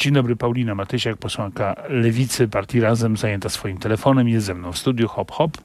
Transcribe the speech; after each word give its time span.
Dzień 0.00 0.12
dobry, 0.12 0.36
Paulina 0.36 0.74
Matysiak, 0.74 1.16
posłanka 1.16 1.74
Lewicy, 1.88 2.48
partii 2.48 2.80
Razem, 2.80 3.16
zajęta 3.16 3.48
swoim 3.48 3.78
telefonem, 3.78 4.28
jest 4.28 4.46
ze 4.46 4.54
mną 4.54 4.72
w 4.72 4.78
studiu, 4.78 5.08
hop, 5.08 5.30
hop. 5.30 5.58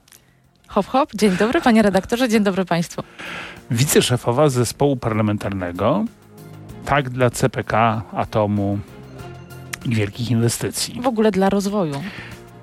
Hop, 0.67 0.85
hop. 0.85 1.09
Dzień 1.15 1.31
dobry, 1.31 1.61
panie 1.61 1.81
redaktorze, 1.81 2.29
dzień 2.29 2.43
dobry 2.43 2.65
państwu. 2.65 3.03
Wiceszefowa 3.71 4.49
zespołu 4.49 4.97
parlamentarnego, 4.97 6.05
tak 6.85 7.09
dla 7.09 7.29
CPK, 7.29 8.01
Atomu 8.13 8.79
i 9.85 9.95
wielkich 9.95 10.31
inwestycji. 10.31 11.01
W 11.01 11.07
ogóle 11.07 11.31
dla 11.31 11.49
rozwoju. 11.49 12.03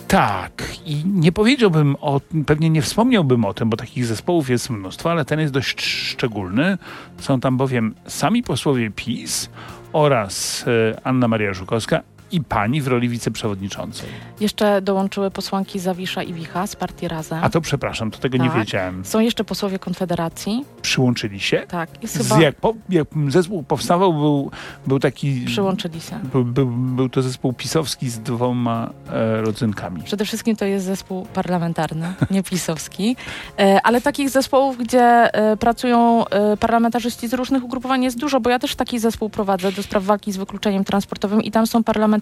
Tak, 0.09 0.63
i 0.87 1.05
nie 1.07 1.33
powiedziałbym 1.33 1.97
o, 2.01 2.21
pewnie 2.47 2.71
nie 2.71 2.83
wspomniałbym 2.83 3.45
o 3.45 3.55
tym, 3.55 3.71
bo 3.71 3.77
takich 3.77 4.07
zespołów 4.07 4.51
jest 4.51 4.71
mnóstwo, 4.71 5.11
ale 5.11 5.25
ten 5.25 5.41
jest 5.41 5.53
dość 5.53 5.85
szczególny. 5.85 6.79
Są 7.19 7.41
tam 7.41 7.57
bowiem 7.57 7.95
sami 8.07 8.43
posłowie 8.43 8.91
PiS 8.91 9.51
oraz 9.93 10.65
e, 10.67 10.99
Anna 11.05 11.29
Maria 11.29 11.55
Żukowska 11.55 12.03
i 12.33 12.41
pani 12.41 12.81
w 12.81 12.87
roli 12.87 13.09
wiceprzewodniczącej. 13.09 14.09
Jeszcze 14.41 14.83
dołączyły 14.83 15.31
posłanki 15.31 15.79
Zawisza 15.79 16.23
i 16.23 16.33
Wicha 16.35 16.67
z 16.67 16.77
partii 16.77 17.09
Razem. 17.09 17.45
A 17.45 17.51
to 17.51 17.61
przepraszam, 17.61 18.11
to 18.11 18.19
tego 18.19 18.39
nie 18.39 18.49
Tak. 18.49 18.59
wiedziałem. 18.59 19.05
Są 19.05 19.21
jeszcze 19.21 19.45
posłowie 19.45 19.79
Konfederacji. 19.79 20.65
Przyłączyli 20.83 21.41
się? 21.41 21.63
Tak, 21.69 22.03
jest 22.03 22.15
Z, 22.15 22.29
chyba... 22.29 22.41
jak, 22.41 22.57
po, 22.57 22.75
jak 22.89 23.09
zespół 23.29 23.63
powstawał, 23.63 24.13
był, 24.15 24.51
był 24.87 24.99
taki. 24.99 25.45
Przyłączyli 25.47 26.01
się. 26.01 26.19
Był, 26.33 26.45
był, 26.45 26.67
był 26.67 27.09
to 27.09 27.23
zespół 27.23 27.53
pisowski 27.53 28.11
z 28.11 28.19
dwoma 28.19 28.91
e, 29.13 29.41
rodzynkami. 29.41 30.03
Przede 30.03 30.25
wszystkim 30.25 30.57
to 30.57 30.65
jest 30.65 30.87
zespół 30.87 31.27
parlamentarny, 31.35 32.13
nie 32.31 32.43
pisowski. 32.43 33.17
E, 33.59 33.81
ale 33.83 34.01
takich 34.01 34.31
zespołów, 34.31 34.79
gdzie 34.79 35.35
e, 35.35 35.57
pracują 35.57 36.29
e, 36.29 36.57
parlamentarzyści 36.57 37.29
z 37.29 37.35
różnych 37.35 37.65
ugrupowań 37.65 38.05
jest 38.05 38.19
dużo, 38.19 38.41
bo 38.41 38.51
ja 38.51 38.59
też 38.59 38.75
taki 38.77 38.99
zespół 38.99 39.31
prowadzę 39.31 39.73
do 39.73 39.83
spraw 39.83 40.05
walki 40.05 40.33
z 40.33 40.37
wykluczeniem 40.37 40.85
transportowym 40.85 41.43
i 41.43 41.51
tam 41.51 41.67
są 41.67 41.85
parlamentarzyści 41.85 42.22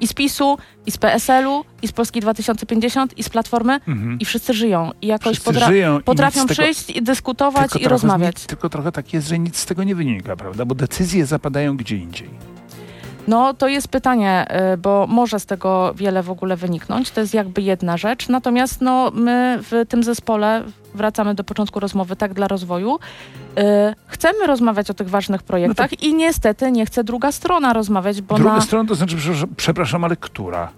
i 0.00 0.06
z 0.06 0.12
PiSu, 0.12 0.58
i 0.86 0.90
z 0.90 0.98
PSL-u, 0.98 1.64
i 1.82 1.88
z 1.88 1.92
Polski 1.92 2.20
2050, 2.20 3.18
i 3.18 3.22
z 3.22 3.28
Platformy 3.28 3.72
Mhm. 3.88 4.18
i 4.20 4.24
wszyscy 4.24 4.54
żyją. 4.54 4.90
I 5.02 5.06
jakoś 5.06 5.40
podra- 5.40 5.66
żyją 5.66 6.00
i 6.00 6.02
potrafią 6.02 6.40
nic 6.42 6.52
z 6.52 6.56
tego- 6.56 6.62
przyjść 6.72 6.90
i 6.90 7.02
dyskutować 7.02 7.70
i 7.80 7.88
rozmawiać. 7.88 8.46
Tylko 8.46 8.68
trochę 8.68 8.92
tak 8.92 9.12
jest, 9.12 9.28
że 9.28 9.38
nic 9.38 9.56
z 9.56 9.66
tego 9.66 9.84
nie 9.84 9.94
wynika, 9.94 10.36
prawda? 10.36 10.64
Bo 10.64 10.74
decyzje 10.74 11.26
zapadają 11.26 11.76
gdzie 11.76 11.96
indziej. 11.96 12.30
No 13.28 13.54
to 13.54 13.68
jest 13.68 13.88
pytanie, 13.88 14.46
y, 14.74 14.76
bo 14.76 15.06
może 15.08 15.40
z 15.40 15.46
tego 15.46 15.94
wiele 15.94 16.22
w 16.22 16.30
ogóle 16.30 16.56
wyniknąć. 16.56 17.10
To 17.10 17.20
jest 17.20 17.34
jakby 17.34 17.62
jedna 17.62 17.96
rzecz. 17.96 18.28
Natomiast 18.28 18.80
no, 18.80 19.10
my 19.14 19.58
w 19.62 19.84
tym 19.88 20.02
zespole, 20.02 20.62
wracamy 20.94 21.34
do 21.34 21.44
początku 21.44 21.80
rozmowy, 21.80 22.16
tak 22.16 22.34
dla 22.34 22.48
rozwoju, 22.48 22.94
y, 22.94 23.60
chcemy 24.06 24.46
rozmawiać 24.46 24.90
o 24.90 24.94
tych 24.94 25.10
ważnych 25.10 25.42
projektach 25.42 26.02
i 26.02 26.14
niestety 26.14 26.72
nie 26.72 26.86
chce 26.86 27.04
druga 27.04 27.32
strona 27.32 27.72
rozmawiać, 27.72 28.22
bo 28.22 28.34
Druga 28.34 28.54
na, 28.54 28.60
strona 28.60 28.88
to 28.88 28.94
znaczy, 28.94 29.16
przepraszam, 29.56 30.04
ale 30.04 30.16
która? 30.16 30.68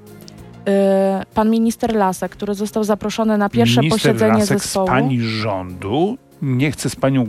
y, 0.69 1.34
pan 1.34 1.51
minister 1.51 1.95
Lasek, 1.95 2.33
który 2.33 2.55
został 2.55 2.84
zaproszony 2.84 3.39
na 3.39 3.48
pierwsze 3.48 3.81
Minister 3.81 4.12
posiedzenie 4.12 4.39
Lasek 4.39 4.58
zespołu. 4.58 4.86
z 4.86 4.91
pani 4.91 5.20
rządu 5.20 6.19
nie 6.42 6.70
chce 6.70 6.91
z 6.91 6.97
panią 6.97 7.27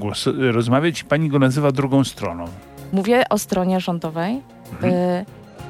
rozmawiać 0.52 1.02
i 1.02 1.06
pani 1.06 1.30
go 1.30 1.40
nazywa 1.40 1.72
drugą 1.72 2.04
stroną. 2.04 2.46
Mówię 2.94 3.24
o 3.30 3.38
stronie 3.38 3.80
rządowej. 3.80 4.42
Mhm. 4.82 4.94
Y, 4.94 5.26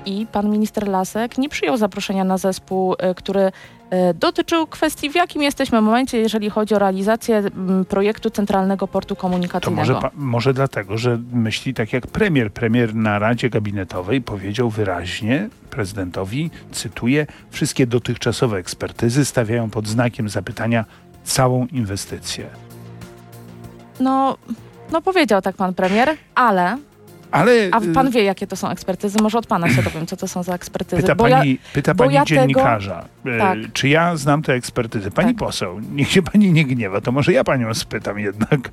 I 0.06 0.28
pan 0.32 0.50
minister 0.50 0.88
Lasek 0.88 1.38
nie 1.38 1.50
przyjął 1.50 1.78
zaproszenia 1.78 2.24
na 2.24 2.38
zespół, 2.38 2.94
y, 2.94 3.16
który 3.16 3.42
y, 3.42 4.14
dotyczył 4.14 4.68
kwestii, 4.68 5.10
w 5.10 5.16
jakim 5.16 5.42
jesteśmy 5.42 5.82
momencie, 5.82 6.18
jeżeli 6.18 6.50
chodzi 6.50 6.76
o 6.76 6.80
realizację 6.80 7.38
mm, 7.38 7.86
projektu 7.86 8.30
Centralnego 8.30 8.88
Portu 8.88 9.16
To 9.16 9.22
Komunikacyjnego. 9.22 9.82
może, 9.94 10.02
pa, 10.02 10.12
może 10.16 10.54
dlatego, 10.54 10.98
że 10.98 11.20
myśli 11.34 11.74
tak 11.74 11.94
jak 11.94 12.08
premier. 12.08 12.52
Premier 12.52 12.96
na 12.96 13.20
Radzie 13.20 13.50
Gabinetowej 13.50 14.22
powiedział 14.22 14.70
wyraźnie 14.70 15.50
prezydentowi, 15.70 16.52
cytuję, 16.72 17.28
wszystkie 17.50 17.88
dotychczasowe 17.88 18.58
ekspertyzy 18.58 19.26
stawiają 19.26 19.70
pod 19.70 19.88
znakiem 19.88 20.30
zapytania 20.30 20.86
całą 21.24 21.68
inwestycję. 21.68 22.46
No, 24.00 24.38
no 24.92 25.02
powiedział 25.02 25.42
tak 25.42 25.56
pan 25.56 25.74
premier, 25.74 26.10
ale, 26.36 26.78
Ale 27.32 27.52
a 27.72 27.82
y, 27.82 27.94
pan 27.94 28.10
wie, 28.12 28.24
jakie 28.24 28.48
to 28.48 28.56
są 28.56 28.70
ekspertyzy? 28.70 29.18
Może 29.22 29.38
od 29.38 29.48
pana 29.48 29.70
się 29.70 29.84
dowiem, 29.84 30.06
co 30.06 30.18
to 30.18 30.28
są 30.28 30.44
za 30.44 30.54
ekspertyzy. 30.54 31.02
pyta 31.02 31.16
bo 31.16 31.28
ja, 31.28 31.38
pani, 31.38 31.60
pyta 31.74 31.94
bo 31.94 32.04
pani 32.04 32.16
ja 32.16 32.26
tego- 32.26 32.42
dziennikarza, 32.42 33.06
y, 33.26 33.38
Tak. 33.40 33.58
czy 33.74 33.90
ja 33.90 34.16
znam 34.16 34.42
te 34.42 34.54
ekspertyzy. 34.54 35.12
Pani 35.12 35.30
Tak. 35.30 35.38
poseł, 35.38 35.80
niech 35.92 36.12
się 36.12 36.22
pani 36.22 36.52
nie 36.52 36.66
gniewa, 36.66 37.02
to 37.02 37.12
może 37.12 37.34
ja 37.34 37.44
panią 37.44 37.74
spytam 37.74 38.20
jednak, 38.20 38.72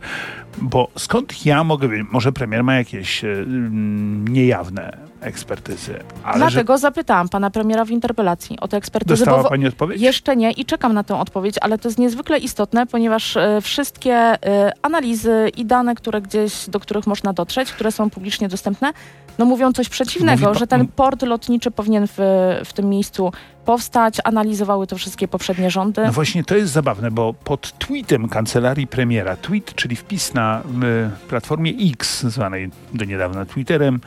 bo 0.61 0.89
skąd 0.99 1.47
ja 1.47 1.65
mogę 1.65 1.89
wiedzieć, 1.89 2.07
może 2.13 2.33
premier 2.33 2.65
ma 2.65 2.75
jakieś 2.75 3.25
y, 3.25 3.29
mm, 3.29 4.29
niejawne 4.29 5.12
ekspertyzy, 5.23 5.99
ale 6.25 6.35
że 6.35 6.39
dlatego 6.51 6.79
zapytałam 6.79 7.29
pana 7.29 7.51
premiera 7.51 7.85
w 7.85 7.91
interpelacji 7.91 8.61
o 8.61 8.69
te 8.69 8.77
ekspertyzy, 8.77 9.25
dostała 9.25 9.49
pani 9.49 9.67
odpowiedź? 9.67 10.01
Jeszcze 10.01 10.37
nie 10.37 10.51
i 10.51 10.65
czekam 10.65 10.93
na 10.93 11.05
tę 11.05 11.21
odpowiedź, 11.21 11.57
ale 11.61 11.79
to 11.79 11.89
jest 11.89 11.99
niezwykle 11.99 12.39
istotne, 12.39 12.87
ponieważ 12.87 13.37
e, 13.37 13.61
wszystkie 13.61 14.15
e, 14.15 14.73
analizy 14.83 15.51
i 15.57 15.65
dane, 15.65 15.95
które 15.95 16.23
gdzieś, 16.23 16.69
do 16.69 16.81
których 16.81 17.07
można 17.07 17.33
dotrzeć, 17.33 17.73
które 17.73 17.93
są 17.93 18.11
publicznie 18.11 18.49
dostępne, 18.49 18.93
no 19.39 19.45
mówią 19.45 19.73
coś 19.73 19.89
przeciwnego, 19.89 20.47
Mówi 20.47 20.59
że 20.59 20.67
ten 20.67 20.89
port 20.89 21.23
lotniczy 21.23 21.71
powinien 21.71 22.07
w, 22.07 22.19
w 22.65 22.73
tym 22.73 22.89
miejscu 22.89 23.33
powstać. 23.65 24.19
Analizowały 24.25 24.87
to 24.87 24.97
wszystkie 24.97 25.29
poprzednie 25.29 25.71
rządy. 25.71 26.03
No 26.07 26.13
właśnie 26.13 26.45
to 26.45 26.57
jest 26.57 26.73
zabawne, 26.73 27.11
bo 27.11 27.35
pod 27.35 27.79
tweetem 27.79 28.29
kancelarii 28.29 28.87
premiera, 28.87 29.37
tweet, 29.37 29.75
czyli 29.75 29.97
wpis 29.97 30.35
na 30.35 30.61
y, 30.61 31.29
platformie 31.29 31.73
X, 31.93 32.23
zwanej 32.23 32.71
do 32.95 33.05
niedawna 33.05 33.47
Twitterem, 33.47 34.01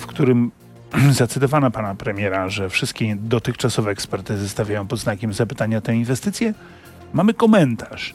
w 0.00 0.06
którym 0.06 0.50
zacytowano 1.10 1.70
pana 1.70 1.94
premiera, 1.94 2.48
że 2.48 2.68
wszystkie 2.68 3.16
dotychczasowe 3.16 3.90
ekspertyzy 3.90 4.48
stawiają 4.48 4.86
pod 4.86 4.98
znakiem 4.98 5.32
zapytania 5.32 5.80
tę 5.80 5.94
inwestycję, 5.94 6.54
mamy 7.12 7.34
komentarz. 7.34 8.14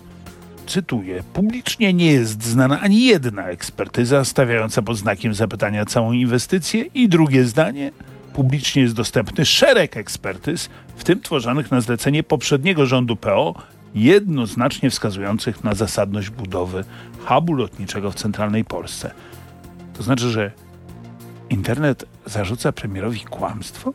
Cytuję: 0.67 1.23
Publicznie 1.33 1.93
nie 1.93 2.11
jest 2.11 2.43
znana 2.43 2.79
ani 2.81 3.05
jedna 3.05 3.47
ekspertyza 3.47 4.25
stawiająca 4.25 4.81
pod 4.81 4.97
znakiem 4.97 5.33
zapytania 5.33 5.85
całą 5.85 6.11
inwestycję. 6.11 6.85
I 6.93 7.09
drugie 7.09 7.45
zdanie: 7.45 7.91
publicznie 8.33 8.81
jest 8.81 8.95
dostępny 8.95 9.45
szereg 9.45 9.97
ekspertyz, 9.97 10.69
w 10.95 11.03
tym 11.03 11.21
tworzonych 11.21 11.71
na 11.71 11.81
zlecenie 11.81 12.23
poprzedniego 12.23 12.85
rządu 12.85 13.15
PO, 13.15 13.55
jednoznacznie 13.95 14.89
wskazujących 14.89 15.63
na 15.63 15.73
zasadność 15.73 16.29
budowy 16.29 16.83
hubu 17.25 17.53
lotniczego 17.53 18.11
w 18.11 18.15
centralnej 18.15 18.65
Polsce. 18.65 19.11
To 19.93 20.03
znaczy, 20.03 20.31
że 20.31 20.51
internet 21.49 22.05
zarzuca 22.25 22.71
premierowi 22.71 23.19
kłamstwo? 23.19 23.93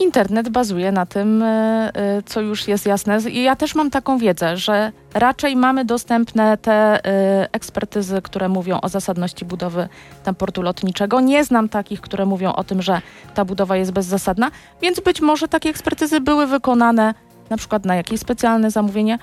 Internet 0.00 0.48
bazuje 0.48 0.92
na 0.92 1.06
tym, 1.06 1.42
e, 1.42 1.46
e, 1.94 2.22
co 2.22 2.40
już 2.40 2.68
jest 2.68 2.86
jasne. 2.86 3.18
Ja 3.32 3.56
też 3.56 3.74
mam 3.74 3.90
taką 3.90 4.18
wiedzę, 4.18 4.56
że 4.56 4.92
raczej 5.14 5.56
mamy 5.56 5.84
dostępne 5.84 6.58
te 6.58 6.72
e, 6.72 7.48
ekspertyzy, 7.52 8.22
które 8.22 8.48
mówią 8.48 8.80
o 8.80 8.88
zasadności 8.88 9.44
budowy 9.44 9.88
tam 10.24 10.34
portu 10.34 10.62
lotniczego. 10.62 11.20
Nie 11.20 11.44
znam 11.44 11.68
takich, 11.68 12.00
które 12.00 12.26
mówią 12.26 12.52
o 12.52 12.64
tym, 12.64 12.82
że 12.82 13.00
ta 13.34 13.44
budowa 13.44 13.76
jest 13.76 13.92
bezzasadna, 13.92 14.50
więc 14.82 15.00
być 15.00 15.20
może 15.20 15.48
takie 15.48 15.70
ekspertyzy 15.70 16.20
były 16.20 16.46
wykonane 16.46 17.14
na 17.50 17.56
przykład 17.56 17.84
na 17.84 17.96
jakieś 17.96 18.20
specjalne 18.20 18.70
zamówienie. 18.70 19.18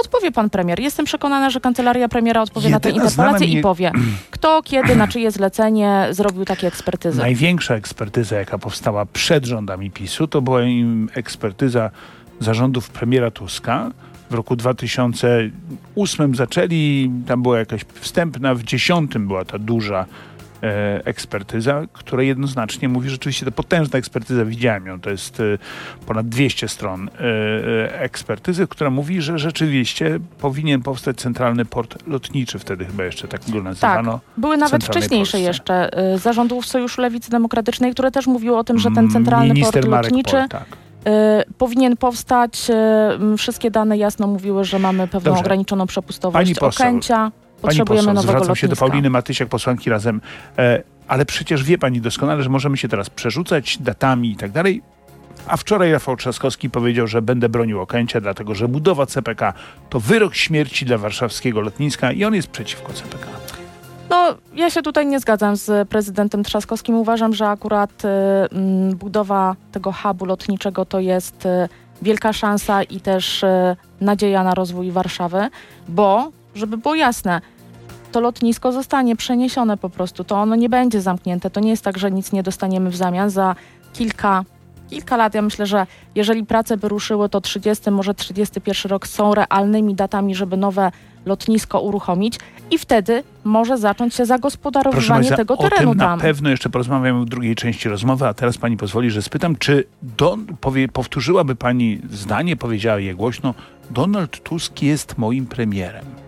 Odpowie 0.00 0.32
pan 0.32 0.50
premier. 0.50 0.80
Jestem 0.80 1.06
przekonana, 1.06 1.50
że 1.50 1.60
kancelaria 1.60 2.08
premiera 2.08 2.42
odpowie 2.42 2.70
na 2.70 2.80
tę 2.80 2.88
Jedyna 2.88 3.04
interpelację 3.04 3.46
i 3.46 3.60
powie, 3.60 3.92
kto, 4.30 4.62
kiedy, 4.62 4.96
na 4.96 5.08
czyje 5.08 5.30
zlecenie 5.30 6.06
zrobił 6.10 6.44
takie 6.44 6.66
ekspertyzy. 6.66 7.18
Największa 7.18 7.74
ekspertyza, 7.74 8.36
jaka 8.36 8.58
powstała 8.58 9.06
przed 9.06 9.44
rządami 9.44 9.90
PiSu, 9.90 10.26
to 10.26 10.42
była 10.42 10.62
im 10.62 11.08
ekspertyza 11.14 11.90
zarządów 12.40 12.90
premiera 12.90 13.30
Tuska. 13.30 13.90
W 14.30 14.34
roku 14.34 14.56
2008 14.56 16.34
zaczęli, 16.34 17.10
tam 17.26 17.42
była 17.42 17.58
jakaś 17.58 17.80
wstępna, 18.00 18.54
w 18.54 18.62
10 18.62 19.18
była 19.18 19.44
ta 19.44 19.58
duża 19.58 20.06
ekspertyza, 21.04 21.82
która 21.92 22.22
jednoznacznie 22.22 22.88
mówi, 22.88 23.10
rzeczywiście 23.10 23.46
to 23.46 23.52
potężna 23.52 23.98
ekspertyza, 23.98 24.44
widziałem 24.44 24.86
ją, 24.86 25.00
to 25.00 25.10
jest 25.10 25.40
e, 25.40 25.58
ponad 26.06 26.28
200 26.28 26.68
stron 26.68 27.08
e, 27.08 27.22
e, 27.22 28.00
ekspertyzy, 28.00 28.66
która 28.66 28.90
mówi, 28.90 29.22
że 29.22 29.38
rzeczywiście 29.38 30.18
powinien 30.38 30.82
powstać 30.82 31.16
centralny 31.16 31.64
port 31.64 32.06
lotniczy, 32.06 32.58
wtedy 32.58 32.84
chyba 32.84 33.04
jeszcze 33.04 33.28
tak 33.28 33.50
go 33.50 33.62
nazywano. 33.62 34.20
Były 34.36 34.56
nawet 34.56 34.84
wcześniejsze 34.84 35.32
Polsce. 35.32 35.48
jeszcze 35.48 35.90
zarządów 36.16 36.66
Sojuszu 36.66 37.00
Lewicy 37.00 37.30
Demokratycznej, 37.30 37.92
które 37.92 38.10
też 38.10 38.26
mówiły 38.26 38.56
o 38.56 38.64
tym, 38.64 38.78
że 38.78 38.90
ten 38.90 39.10
centralny 39.10 39.54
Minister 39.54 39.82
port 39.82 39.90
Marek 39.90 40.10
lotniczy 40.10 40.36
Pol, 40.36 40.48
tak. 40.48 40.66
y, 41.50 41.54
powinien 41.58 41.96
powstać. 41.96 42.70
Y, 43.32 43.36
wszystkie 43.36 43.70
dane 43.70 43.98
jasno 43.98 44.26
mówiły, 44.26 44.64
że 44.64 44.78
mamy 44.78 45.08
pewną 45.08 45.30
Dobrze. 45.30 45.40
ograniczoną 45.40 45.86
przepustowość 45.86 46.44
Pani 46.44 46.54
poseł, 46.54 46.86
Okęcia. 46.86 47.30
Pani 47.62 47.84
poseł, 47.84 48.16
zwracam 48.16 48.56
się 48.56 48.68
do. 48.68 48.76
Pauliny 48.76 49.10
Matysiak, 49.10 49.48
posłanki 49.48 49.90
razem. 49.90 50.20
E, 50.58 50.82
ale 51.08 51.26
przecież 51.26 51.64
wie 51.64 51.78
pani 51.78 52.00
doskonale, 52.00 52.42
że 52.42 52.48
możemy 52.48 52.76
się 52.76 52.88
teraz 52.88 53.10
przerzucać 53.10 53.78
datami 53.78 54.30
i 54.30 54.36
tak 54.36 54.50
dalej. 54.50 54.82
A 55.46 55.56
wczoraj 55.56 55.92
Rafał 55.92 56.16
Trzaskowski 56.16 56.70
powiedział, 56.70 57.06
że 57.06 57.22
będę 57.22 57.48
bronił 57.48 57.80
Okęcia, 57.80 58.20
dlatego 58.20 58.54
że 58.54 58.68
budowa 58.68 59.06
CPK 59.06 59.52
to 59.90 60.00
wyrok 60.00 60.34
śmierci 60.34 60.84
dla 60.84 60.98
warszawskiego 60.98 61.60
lotniska 61.60 62.12
i 62.12 62.24
on 62.24 62.34
jest 62.34 62.48
przeciwko 62.48 62.92
CPK. 62.92 63.26
No, 64.10 64.34
ja 64.54 64.70
się 64.70 64.82
tutaj 64.82 65.06
nie 65.06 65.20
zgadzam 65.20 65.56
z 65.56 65.88
prezydentem 65.88 66.44
Trzaskowskim. 66.44 66.94
Uważam, 66.94 67.34
że 67.34 67.48
akurat 67.48 68.04
y, 68.04 68.94
budowa 68.94 69.56
tego 69.72 69.92
hubu 69.92 70.24
lotniczego 70.24 70.84
to 70.84 71.00
jest 71.00 71.46
y, 71.46 71.68
wielka 72.02 72.32
szansa 72.32 72.82
i 72.82 73.00
też 73.00 73.42
y, 73.42 73.76
nadzieja 74.00 74.44
na 74.44 74.54
rozwój 74.54 74.90
Warszawy, 74.90 75.48
bo, 75.88 76.32
żeby 76.58 76.76
było 76.76 76.94
jasne, 76.94 77.40
to 78.12 78.20
lotnisko 78.20 78.72
zostanie 78.72 79.16
przeniesione 79.16 79.76
po 79.76 79.90
prostu, 79.90 80.24
to 80.24 80.36
ono 80.36 80.56
nie 80.56 80.68
będzie 80.68 81.00
zamknięte. 81.00 81.50
To 81.50 81.60
nie 81.60 81.70
jest 81.70 81.84
tak, 81.84 81.98
że 81.98 82.10
nic 82.10 82.32
nie 82.32 82.42
dostaniemy 82.42 82.90
w 82.90 82.96
zamian 82.96 83.30
za 83.30 83.56
kilka 83.92 84.44
kilka 84.88 85.16
lat. 85.16 85.34
Ja 85.34 85.42
myślę, 85.42 85.66
że 85.66 85.86
jeżeli 86.14 86.46
prace 86.46 86.76
by 86.76 86.88
ruszyły, 86.88 87.28
to 87.28 87.40
30, 87.40 87.90
może 87.90 88.14
31 88.14 88.90
rok 88.90 89.06
są 89.06 89.34
realnymi 89.34 89.94
datami, 89.94 90.34
żeby 90.34 90.56
nowe 90.56 90.92
lotnisko 91.26 91.80
uruchomić 91.80 92.38
i 92.70 92.78
wtedy 92.78 93.22
może 93.44 93.78
zacząć 93.78 94.14
się 94.14 94.26
zagospodarowywanie 94.26 95.30
tego 95.30 95.56
terenu 95.56 95.90
o 95.90 95.92
tym 95.92 96.00
tam. 96.00 96.18
Na 96.18 96.22
pewno 96.22 96.50
jeszcze 96.50 96.70
porozmawiamy 96.70 97.24
w 97.24 97.28
drugiej 97.28 97.54
części 97.54 97.88
rozmowy, 97.88 98.26
a 98.26 98.34
teraz 98.34 98.58
pani 98.58 98.76
pozwoli, 98.76 99.10
że 99.10 99.22
spytam, 99.22 99.56
czy 99.56 99.84
Don, 100.02 100.46
powie, 100.60 100.88
powtórzyłaby 100.88 101.56
pani 101.56 102.00
zdanie, 102.10 102.56
powiedziała 102.56 103.00
je 103.00 103.14
głośno, 103.14 103.54
Donald 103.90 104.42
Tusk 104.42 104.82
jest 104.82 105.18
moim 105.18 105.46
premierem. 105.46 106.27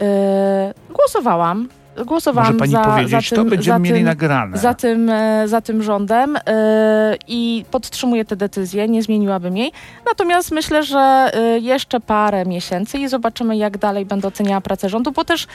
Yy, 0.00 0.94
głosowałam 0.94 1.68
głosowałam 1.96 2.52
Może 2.52 2.58
pani 2.58 2.72
za, 2.72 2.84
powiedzieć, 2.84 3.30
za 3.30 3.36
tym, 3.36 3.44
to 3.44 3.50
będziemy 3.50 3.74
za 3.74 3.78
mieli 3.78 3.98
tym, 3.98 4.04
nagrane. 4.04 4.58
Za 4.58 4.74
tym, 4.74 5.10
e, 5.10 5.48
za 5.48 5.60
tym 5.60 5.82
rządem 5.82 6.36
e, 6.36 7.16
i 7.28 7.64
podtrzymuję 7.70 8.24
tę 8.24 8.36
decyzję, 8.36 8.88
nie 8.88 9.02
zmieniłabym 9.02 9.56
jej. 9.56 9.72
Natomiast 10.06 10.52
myślę, 10.52 10.82
że 10.82 11.30
e, 11.34 11.58
jeszcze 11.58 12.00
parę 12.00 12.44
miesięcy 12.44 12.98
i 12.98 13.08
zobaczymy, 13.08 13.56
jak 13.56 13.78
dalej 13.78 14.06
będę 14.06 14.28
oceniała 14.28 14.60
pracę 14.60 14.88
rządu, 14.88 15.12
bo 15.12 15.24
też, 15.24 15.46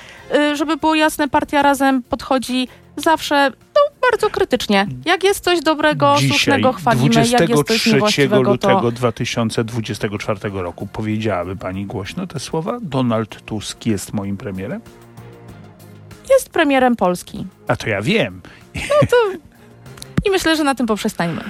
żeby 0.54 0.78
było 0.78 0.96
jasne, 0.96 1.28
partia 1.28 1.62
razem 1.62 2.04
podchodzi 2.04 2.68
zawsze 3.00 3.52
no, 3.76 3.82
bardzo 4.12 4.30
krytycznie. 4.30 4.88
Jak 5.06 5.24
jest 5.24 5.44
coś 5.44 5.60
dobrego, 5.60 6.14
Dzisiaj, 6.16 6.30
słusznego 6.30 6.74
chwalimy, 6.74 7.28
jak 7.28 7.50
jest 7.50 7.68
coś 7.68 7.88
lutego 8.32 8.82
to... 8.82 8.92
2024 8.92 10.40
roku 10.54 10.88
powiedziałaby 10.88 11.56
pani 11.56 11.86
głośno 11.86 12.28
te 12.28 12.40
słowa? 12.40 12.78
Donald 12.82 13.46
Tusk 13.46 13.86
jest 13.86 14.14
moim 14.14 14.38
premierem? 14.38 14.82
jest 16.30 16.50
premierem 16.50 16.96
Polski. 16.96 17.46
A 17.68 17.76
to 17.76 17.90
ja 17.90 18.02
wiem. 18.02 18.42
No 18.76 19.08
to... 19.10 19.18
I 20.26 20.30
myślę, 20.32 20.58
że 20.58 20.64
na 20.64 20.76
tym 20.76 20.88
poprzestańmy. 20.88 21.42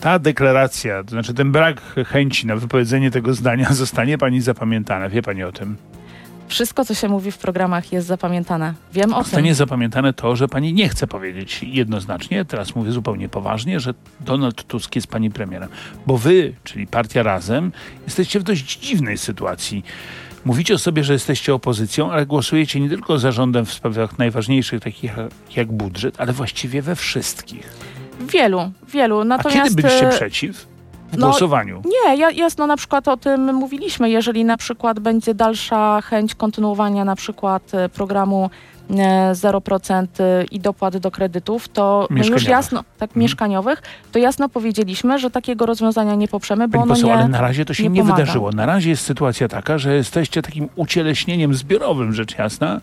Ta 0.00 0.18
deklaracja, 0.18 1.04
to 1.04 1.10
znaczy 1.10 1.34
ten 1.34 1.52
brak 1.52 1.80
chęci 2.06 2.46
na 2.46 2.56
wypowiedzenie 2.56 3.10
tego 3.10 3.34
zdania 3.34 3.72
zostanie 3.84 4.18
pani 4.18 4.40
zapamiętana. 4.40 5.08
Wie 5.08 5.22
pani 5.22 5.42
o 5.42 5.52
tym? 5.52 5.76
Wszystko, 6.48 6.84
co 6.84 6.94
się 6.94 7.08
mówi 7.08 7.32
w 7.32 7.38
programach 7.38 7.92
jest 7.92 8.06
zapamiętane. 8.06 8.74
Wiem 8.92 9.14
o 9.14 9.24
tym. 9.24 9.54
zapamiętane 9.54 10.12
to, 10.12 10.36
że 10.36 10.48
pani 10.48 10.72
nie 10.72 10.88
chce 10.88 11.06
powiedzieć 11.06 11.60
jednoznacznie, 11.62 12.44
teraz 12.44 12.74
mówię 12.74 12.92
zupełnie 12.92 13.28
poważnie, 13.28 13.80
że 13.80 13.94
Donald 14.20 14.64
Tusk 14.64 14.96
jest 14.96 15.06
pani 15.06 15.30
premierem. 15.30 15.68
Bo 16.06 16.18
wy, 16.18 16.54
czyli 16.64 16.86
partia 16.86 17.22
Razem, 17.22 17.72
jesteście 18.04 18.40
w 18.40 18.42
dość 18.42 18.78
dziwnej 18.78 19.18
sytuacji 19.18 19.84
Mówicie 20.44 20.74
o 20.74 20.78
sobie, 20.78 21.04
że 21.04 21.12
jesteście 21.12 21.54
opozycją, 21.54 22.12
ale 22.12 22.26
głosujecie 22.26 22.80
nie 22.80 22.88
tylko 22.88 23.18
za 23.18 23.32
rządem 23.32 23.66
w 23.66 23.72
sprawach 23.72 24.18
najważniejszych, 24.18 24.82
takich 24.82 25.12
jak 25.56 25.72
budżet, 25.72 26.14
ale 26.18 26.32
właściwie 26.32 26.82
we 26.82 26.96
wszystkich. 26.96 27.72
Wielu, 28.20 28.72
wielu. 28.88 29.24
Natomiast... 29.24 29.60
A 29.60 29.62
kiedy 29.62 29.82
byliście 29.82 30.08
e, 30.08 30.12
przeciw? 30.12 30.73
W 31.14 31.18
no, 31.18 31.26
głosowaniu. 31.26 31.82
Nie, 31.84 32.16
jasno 32.32 32.66
na 32.66 32.76
przykład 32.76 33.08
o 33.08 33.16
tym 33.16 33.54
mówiliśmy. 33.54 34.10
Jeżeli 34.10 34.44
na 34.44 34.56
przykład 34.56 35.00
będzie 35.00 35.34
dalsza 35.34 36.00
chęć 36.00 36.34
kontynuowania 36.34 37.04
na 37.04 37.16
przykład 37.16 37.74
e, 37.74 37.88
programu 37.88 38.50
0% 39.32 40.06
e, 40.20 40.44
i 40.44 40.60
dopłat 40.60 40.96
do 40.96 41.10
kredytów, 41.10 41.68
to 41.68 42.06
my 42.10 42.26
już 42.26 42.44
jasno, 42.44 42.84
tak 42.98 43.10
hmm. 43.10 43.22
mieszkaniowych, 43.22 43.82
to 44.12 44.18
jasno 44.18 44.48
powiedzieliśmy, 44.48 45.18
że 45.18 45.30
takiego 45.30 45.66
rozwiązania 45.66 46.14
nie 46.14 46.28
poprzemy, 46.28 46.68
bo 46.68 46.72
Pani 46.72 46.82
ono 46.82 46.94
poseł, 46.94 47.08
nie, 47.08 47.14
ale 47.14 47.28
na 47.28 47.40
razie 47.40 47.64
to 47.64 47.74
się 47.74 47.82
nie, 47.82 47.88
nie 47.88 48.04
wydarzyło. 48.04 48.50
Na 48.50 48.66
razie 48.66 48.90
jest 48.90 49.04
sytuacja 49.04 49.48
taka, 49.48 49.78
że 49.78 49.94
jesteście 49.94 50.42
takim 50.42 50.68
ucieleśnieniem 50.76 51.54
zbiorowym, 51.54 52.12
rzecz 52.12 52.38
jasna, 52.38 52.74
e, 52.76 52.80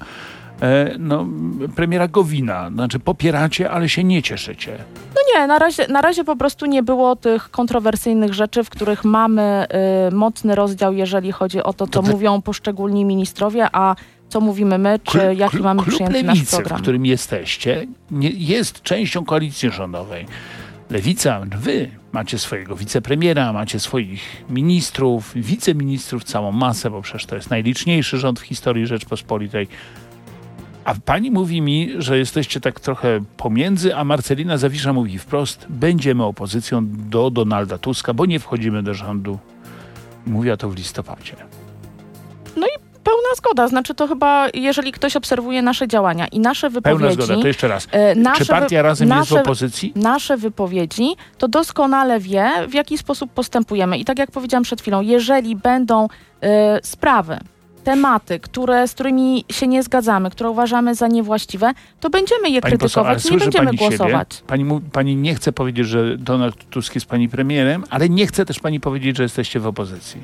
no, 1.00 1.28
premiera 1.76 2.08
Gowina. 2.08 2.70
Znaczy 2.74 3.00
popieracie, 3.00 3.72
ale 3.72 3.90
się 3.90 4.04
nie 4.04 4.24
cieszycie. 4.24 4.78
No 5.16 5.22
nie, 5.34 5.48
na 5.48 5.60
razie, 5.60 5.88
na 5.88 6.02
razie 6.02 6.24
po 6.24 6.36
prostu 6.36 6.66
nie 6.66 6.84
było 6.84 7.16
tych 7.16 7.52
kontrowersyjnych 7.52 8.34
rzeczy, 8.34 8.64
w 8.64 8.70
których 8.70 9.04
mamy 9.04 9.68
y, 10.10 10.16
mocny 10.16 10.56
rozdział, 10.56 10.94
jeżeli 10.94 11.32
chodzi 11.32 11.64
o 11.64 11.74
to, 11.74 11.88
co 11.88 11.92
to 11.92 12.04
te... 12.04 12.12
mówią 12.12 12.42
poszczególni 12.42 13.06
ministrowie, 13.06 13.68
a 13.72 13.96
co 14.30 14.42
mówimy 14.42 14.78
my, 14.78 15.00
czy 15.04 15.18
Kl 15.18 15.38
jaki 15.38 15.58
mamy 15.58 15.84
klub 15.84 15.96
przyjęty 15.96 16.24
Lewicy, 16.24 16.46
nasz 16.46 16.50
program. 16.50 16.80
w 16.80 16.82
którym 16.82 17.06
jesteście, 17.06 17.88
nie, 18.12 18.30
jest 18.30 18.82
częścią 18.82 19.26
koalicji 19.26 19.70
rządowej. 19.70 20.26
Lewica, 20.90 21.42
wy 21.58 21.90
macie 22.12 22.40
swojego 22.40 22.76
wicepremiera, 22.76 23.54
macie 23.54 23.80
swoich 23.80 24.44
ministrów, 24.50 25.32
wiceministrów, 25.36 26.24
całą 26.24 26.52
masę, 26.52 26.90
bo 26.90 27.02
przecież 27.02 27.26
to 27.26 27.36
jest 27.36 27.50
najliczniejszy 27.50 28.18
rząd 28.18 28.40
w 28.40 28.44
historii 28.44 28.88
Rzeczpospolitej. 28.88 29.68
A 30.86 30.96
pani 31.06 31.32
mówi 31.32 31.62
mi, 31.62 31.90
że 31.98 32.18
jesteście 32.18 32.62
tak 32.62 32.80
trochę 32.80 33.20
pomiędzy, 33.38 33.96
a 33.96 34.04
Marcelina 34.04 34.58
Zawisza 34.58 34.94
mówi 34.94 35.20
wprost, 35.20 35.66
będziemy 35.70 36.24
opozycją 36.24 36.88
do 37.10 37.30
Donalda 37.30 37.78
Tuska, 37.78 38.14
bo 38.14 38.26
nie 38.26 38.40
wchodzimy 38.40 38.84
do 38.84 38.94
rządu. 38.94 39.40
Mówiła 40.26 40.58
to 40.58 40.70
w 40.70 40.76
listopadzie. 40.76 41.36
No 42.58 42.68
i 42.68 42.70
pełna 43.04 43.30
zgoda. 43.38 43.68
Znaczy 43.68 43.96
to 43.96 44.08
chyba, 44.08 44.48
jeżeli 44.54 44.92
ktoś 44.92 45.16
obserwuje 45.16 45.62
nasze 45.62 45.88
działania 45.88 46.28
i 46.28 46.40
nasze 46.40 46.70
wypowiedzi... 46.70 47.00
Pełna 47.00 47.24
zgoda, 47.24 47.42
to 47.42 47.48
jeszcze 47.48 47.68
raz. 47.68 47.88
E, 47.92 48.16
nasze, 48.16 48.46
Czy 48.46 48.52
partia 48.52 48.82
razem 48.82 49.10
nasze, 49.10 49.20
jest 49.20 49.32
w 49.32 49.36
opozycji? 49.36 49.94
Nasze 49.96 50.38
wypowiedzi, 50.38 51.16
to 51.38 51.48
doskonale 51.48 52.20
wie, 52.20 52.52
w 52.70 52.74
jaki 52.74 52.98
sposób 52.98 53.32
postępujemy. 53.32 53.98
I 53.98 54.06
tak 54.06 54.20
jak 54.20 54.32
powiedziałam 54.32 54.64
przed 54.64 54.82
chwilą, 54.82 55.02
jeżeli 55.02 55.56
będą 55.56 56.08
e, 56.42 56.80
sprawy, 56.84 57.40
tematy, 57.84 58.40
które, 58.40 58.88
z 58.88 58.94
którymi 58.94 59.46
się 59.50 59.68
nie 59.68 59.84
zgadzamy, 59.84 60.32
które 60.32 60.50
uważamy 60.50 60.96
za 60.96 61.08
niewłaściwe, 61.08 61.74
to 62.00 62.10
będziemy 62.10 62.50
je 62.50 62.62
pani 62.62 62.78
krytykować 62.78 63.24
poseł, 63.24 63.32
nie 63.32 63.38
będziemy 63.38 63.74
głosować. 63.74 64.44
Pani, 64.48 64.66
pani 64.92 65.16
nie 65.16 65.36
chce 65.36 65.52
powiedzieć, 65.52 65.88
że 65.88 66.18
Donald 66.18 66.70
Tusk 66.70 66.96
jest 66.96 67.08
pani 67.08 67.30
premierem, 67.30 67.84
ale 67.90 68.10
nie 68.10 68.28
chce 68.28 68.46
też 68.46 68.60
pani 68.60 68.80
powiedzieć, 68.80 69.18
że 69.18 69.24
jesteście 69.24 69.60
w 69.60 69.68
opozycji. 69.68 70.22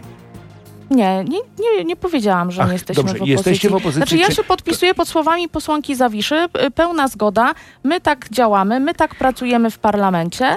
Nie, 0.92 1.24
nie, 1.24 1.40
nie, 1.60 1.84
nie 1.86 1.96
powiedziałam, 1.96 2.52
że 2.52 2.62
Ach, 2.62 2.68
nie 2.68 2.74
jesteśmy 2.74 3.04
dobrze, 3.04 3.14
w 3.14 3.16
opozycji. 3.16 3.32
Jesteście 3.32 3.70
w 3.70 3.74
opozycji. 3.74 3.98
Znaczy 3.98 4.18
ja 4.18 4.32
się 4.32 4.44
podpisuję 4.44 4.94
pod 4.96 5.08
słowami 5.08 5.50
posłanki 5.50 5.96
Zawiszy, 5.96 6.46
pełna 6.76 7.08
zgoda, 7.08 7.54
my 7.84 8.02
tak 8.02 8.30
działamy, 8.30 8.80
my 8.80 8.94
tak 8.94 9.16
pracujemy 9.16 9.72
w 9.72 9.80
parlamencie 9.80 10.56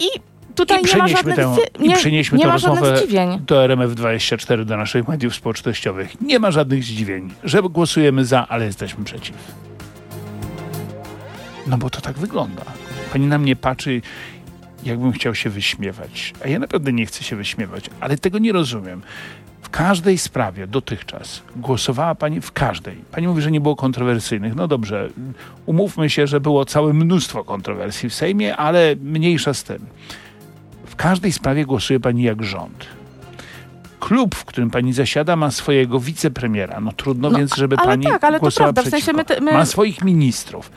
i 0.00 0.29
tutaj 0.60 0.80
I 0.80 0.84
nie 0.84 0.96
ma 0.96 1.08
żadnych, 1.08 1.36
tę, 1.36 1.56
nie, 1.80 1.92
I 1.92 1.96
przenieśmy 1.96 2.38
nie 2.38 2.44
tę 2.44 2.48
ma 2.48 2.54
rozmowę 2.54 2.96
zdziwień. 2.98 3.38
do 3.46 3.64
RMF24, 3.64 4.64
do 4.64 4.76
naszych 4.76 5.08
mediów 5.08 5.34
społecznościowych. 5.34 6.20
Nie 6.20 6.38
ma 6.38 6.50
żadnych 6.50 6.84
zdziwień, 6.84 7.32
że 7.44 7.62
głosujemy 7.62 8.24
za, 8.24 8.48
ale 8.48 8.66
jesteśmy 8.66 9.04
przeciw. 9.04 9.36
No 11.66 11.78
bo 11.78 11.90
to 11.90 12.00
tak 12.00 12.18
wygląda. 12.18 12.62
Pani 13.12 13.26
na 13.26 13.38
mnie 13.38 13.56
patrzy, 13.56 14.02
jakbym 14.84 15.12
chciał 15.12 15.34
się 15.34 15.50
wyśmiewać. 15.50 16.34
A 16.44 16.48
ja 16.48 16.58
naprawdę 16.58 16.92
nie 16.92 17.06
chcę 17.06 17.24
się 17.24 17.36
wyśmiewać, 17.36 17.90
ale 18.00 18.18
tego 18.18 18.38
nie 18.38 18.52
rozumiem. 18.52 19.02
W 19.62 19.68
każdej 19.70 20.18
sprawie 20.18 20.66
dotychczas 20.66 21.42
głosowała 21.56 22.14
pani 22.14 22.40
w 22.40 22.52
każdej. 22.52 22.96
Pani 23.12 23.28
mówi, 23.28 23.42
że 23.42 23.50
nie 23.50 23.60
było 23.60 23.76
kontrowersyjnych. 23.76 24.54
No 24.54 24.68
dobrze, 24.68 25.08
umówmy 25.66 26.10
się, 26.10 26.26
że 26.26 26.40
było 26.40 26.64
całe 26.64 26.92
mnóstwo 26.92 27.44
kontrowersji 27.44 28.08
w 28.08 28.14
Sejmie, 28.14 28.56
ale 28.56 28.96
mniejsza 29.02 29.54
z 29.54 29.64
tym. 29.64 29.86
W 31.00 31.02
każdej 31.02 31.32
sprawie 31.32 31.66
głosuje 31.66 32.00
pani 32.00 32.22
jak 32.22 32.42
rząd. 32.42 32.86
Klub, 34.00 34.34
w 34.34 34.44
którym 34.44 34.70
pani 34.70 34.92
zasiada, 34.92 35.36
ma 35.36 35.50
swojego 35.50 36.00
wicepremiera. 36.00 36.80
No 36.80 36.92
trudno 36.92 37.30
no, 37.30 37.38
więc, 37.38 37.56
żeby 37.56 37.76
ale 37.76 37.86
pani 37.86 38.04
tak, 38.04 38.24
ale 38.24 38.40
głosowała 38.40 38.72
to 38.72 38.82
prawda. 38.82 38.98
W 38.98 39.02
sensie 39.02 39.12
my, 39.12 39.24
my... 39.40 39.52
Ma 39.52 39.64
swoich 39.64 40.04
ministrów. 40.04 40.70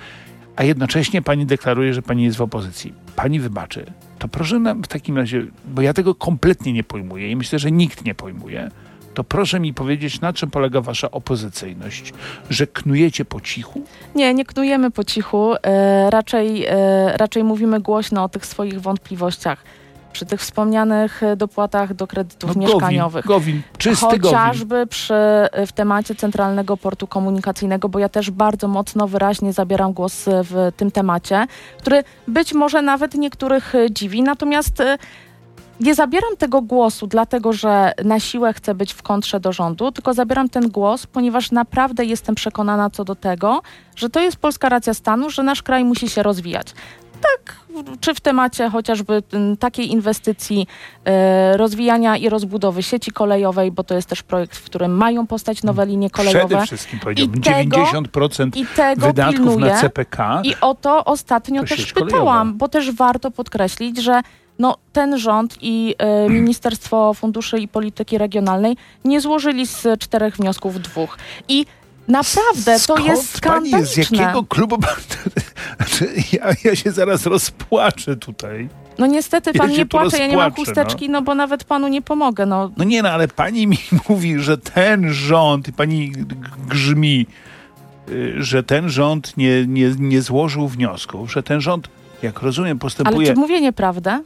A 0.56 0.64
jednocześnie 0.64 1.22
pani 1.22 1.46
deklaruje, 1.46 1.94
że 1.94 2.02
pani 2.02 2.24
jest 2.24 2.38
w 2.38 2.42
opozycji. 2.42 2.94
Pani 3.16 3.40
wybaczy. 3.40 3.86
To 4.20 4.28
proszę 4.28 4.60
nam 4.60 4.84
w 4.84 4.88
takim 4.88 5.18
razie, 5.18 5.46
bo 5.66 5.82
ja 5.82 5.94
tego 5.94 6.16
kompletnie 6.16 6.74
nie 6.74 6.84
pojmuję 6.84 7.32
i 7.32 7.36
myślę, 7.36 7.60
że 7.60 7.72
nikt 7.72 8.06
nie 8.06 8.16
pojmuje 8.16 8.72
to 9.14 9.24
proszę 9.24 9.60
mi 9.60 9.74
powiedzieć, 9.74 10.22
na 10.22 10.34
czym 10.34 10.52
polega 10.52 10.82
wasza 10.82 11.12
opozycyjność? 11.12 12.14
Że 12.50 12.68
knujecie 12.68 13.26
po 13.26 13.42
cichu? 13.42 13.82
Nie, 14.16 14.34
nie 14.34 14.46
knujemy 14.46 14.92
po 14.92 15.04
cichu. 15.04 15.54
E, 15.64 16.10
raczej, 16.10 16.66
e, 16.66 17.18
raczej 17.18 17.44
mówimy 17.44 17.80
głośno 17.80 18.24
o 18.24 18.30
tych 18.30 18.46
swoich 18.46 18.82
wątpliwościach 18.82 19.64
przy 20.14 20.26
tych 20.26 20.42
wspomnianych 20.42 21.24
e, 21.24 21.36
dopłatach 21.36 21.94
do 21.94 22.08
kredytów 22.08 22.56
no, 22.56 22.62
mieszkaniowych. 22.62 23.26
Gowin, 23.26 23.62
czysty 23.78 24.06
Chociażby 24.06 24.76
Gowin. 24.76 24.88
Przy, 24.88 25.14
e, 25.14 25.68
w 25.68 25.72
temacie 25.72 26.16
Centralnego 26.16 26.78
Portu 26.78 27.08
Komunikacyjnego, 27.08 27.90
bo 27.90 28.00
ja 28.00 28.10
też 28.10 28.32
bardzo 28.32 28.68
mocno, 28.68 29.08
wyraźnie 29.08 29.54
zabieram 29.54 29.94
głos 29.94 30.26
w 30.28 30.72
tym 30.78 30.92
temacie, 30.92 31.48
który 31.78 32.04
być 32.28 32.54
może 32.54 32.82
nawet 32.82 33.16
niektórych 33.16 33.74
dziwi, 33.92 34.24
natomiast 34.24 34.84
nie 35.80 35.96
zabieram 35.96 36.38
tego 36.38 36.62
głosu, 36.62 37.08
dlatego 37.08 37.54
że 37.54 37.92
na 38.04 38.20
siłę 38.20 38.54
chcę 38.54 38.76
być 38.76 38.94
w 38.94 39.02
kontrze 39.02 39.40
do 39.40 39.52
rządu, 39.52 39.92
tylko 39.92 40.14
zabieram 40.14 40.50
ten 40.50 40.70
głos, 40.70 41.08
ponieważ 41.08 41.52
naprawdę 41.52 42.06
jestem 42.06 42.36
przekonana 42.36 42.90
co 42.90 43.04
do 43.04 43.16
tego, 43.16 43.62
że 43.96 44.10
to 44.10 44.20
jest 44.20 44.38
polska 44.38 44.70
racja 44.70 44.94
stanu, 44.94 45.30
że 45.30 45.44
nasz 45.44 45.64
kraj 45.64 45.84
musi 45.84 46.10
się 46.10 46.24
rozwijać 46.24 46.68
tak, 47.24 47.56
czy 48.00 48.14
w 48.14 48.20
temacie 48.20 48.70
chociażby 48.70 49.24
takiej 49.60 49.92
inwestycji 49.92 50.68
e, 51.06 51.58
rozwijania 51.58 52.18
i 52.18 52.30
rozbudowy 52.30 52.84
sieci 52.84 53.12
kolejowej, 53.12 53.72
bo 53.72 53.84
to 53.84 53.96
jest 53.96 54.10
też 54.10 54.24
projekt, 54.24 54.58
w 54.58 54.64
którym 54.64 54.98
mają 54.98 55.28
postać 55.28 55.64
nowe 55.64 55.86
linie 55.86 56.10
kolejowe. 56.10 56.48
Przede 56.48 56.66
wszystkim 56.66 57.00
powiedziałbym, 57.00 57.40
I 57.40 57.44
tego, 57.44 57.78
90% 57.78 58.58
i 58.58 58.66
tego 58.66 59.08
wydatków 59.08 59.46
pilnuję. 59.46 59.74
na 59.74 59.82
CPK. 59.82 60.42
I 60.44 60.56
o 60.62 60.76
to 60.76 61.06
ostatnio 61.06 61.62
to 61.62 61.68
też 61.68 61.94
pytałam, 61.94 62.10
kolejowa. 62.12 62.46
bo 62.46 62.68
też 62.68 62.92
warto 62.92 63.32
podkreślić, 63.32 63.98
że 63.98 64.22
no, 64.60 64.78
ten 64.94 65.18
rząd 65.18 65.58
i 65.62 65.96
y, 66.26 66.30
Ministerstwo 66.30 67.14
Funduszy 67.14 67.60
i 67.60 67.68
Polityki 67.68 68.18
Regionalnej 68.18 68.78
nie 69.06 69.22
złożyli 69.22 69.68
z 69.68 70.00
czterech 70.00 70.36
wniosków 70.36 70.82
dwóch. 70.82 71.18
I 71.48 71.66
Naprawdę, 72.08 72.80
Skąd 72.80 73.00
to 73.00 73.06
jest 73.06 73.38
skandaliczne. 73.38 73.80
Pani 73.80 73.86
z 73.86 73.98
jakiego 73.98 74.44
klubu? 74.44 74.78
Ja, 76.34 76.48
ja 76.64 76.76
się 76.76 76.92
zaraz 76.92 77.26
rozpłaczę 77.26 78.16
tutaj. 78.16 78.70
No 78.98 79.08
niestety 79.08 79.54
pan 79.54 79.72
ja 79.72 79.78
nie 79.78 79.86
płacze, 79.86 80.18
ja 80.18 80.28
nie 80.28 80.38
mam 80.38 80.52
chusteczki, 80.52 81.10
no. 81.10 81.20
no. 81.20 81.26
bo 81.26 81.36
nawet 81.36 81.64
panu 81.64 81.88
nie 81.88 82.02
pomogę. 82.02 82.46
No. 82.46 82.72
no 82.78 82.84
nie 82.84 83.04
no, 83.04 83.10
ale 83.10 83.28
pani 83.28 83.68
mi 83.68 83.78
mówi, 84.10 84.40
że 84.40 84.58
ten 84.58 85.14
rząd, 85.14 85.72
pani 85.72 86.12
grzmi, 86.68 87.26
y, 88.10 88.34
że 88.38 88.64
ten 88.64 88.90
rząd 88.90 89.38
nie, 89.38 89.68
nie, 89.68 89.92
nie 90.00 90.22
złożył 90.22 90.68
wniosków, 90.68 91.32
że 91.32 91.44
ten 91.44 91.62
rząd, 91.62 91.90
jak 92.24 92.42
rozumiem, 92.42 92.80
postępuje... 92.80 93.28
Ale 93.28 93.36
czy 93.36 93.40
mówię 93.40 93.62
nieprawdę? 93.62 94.24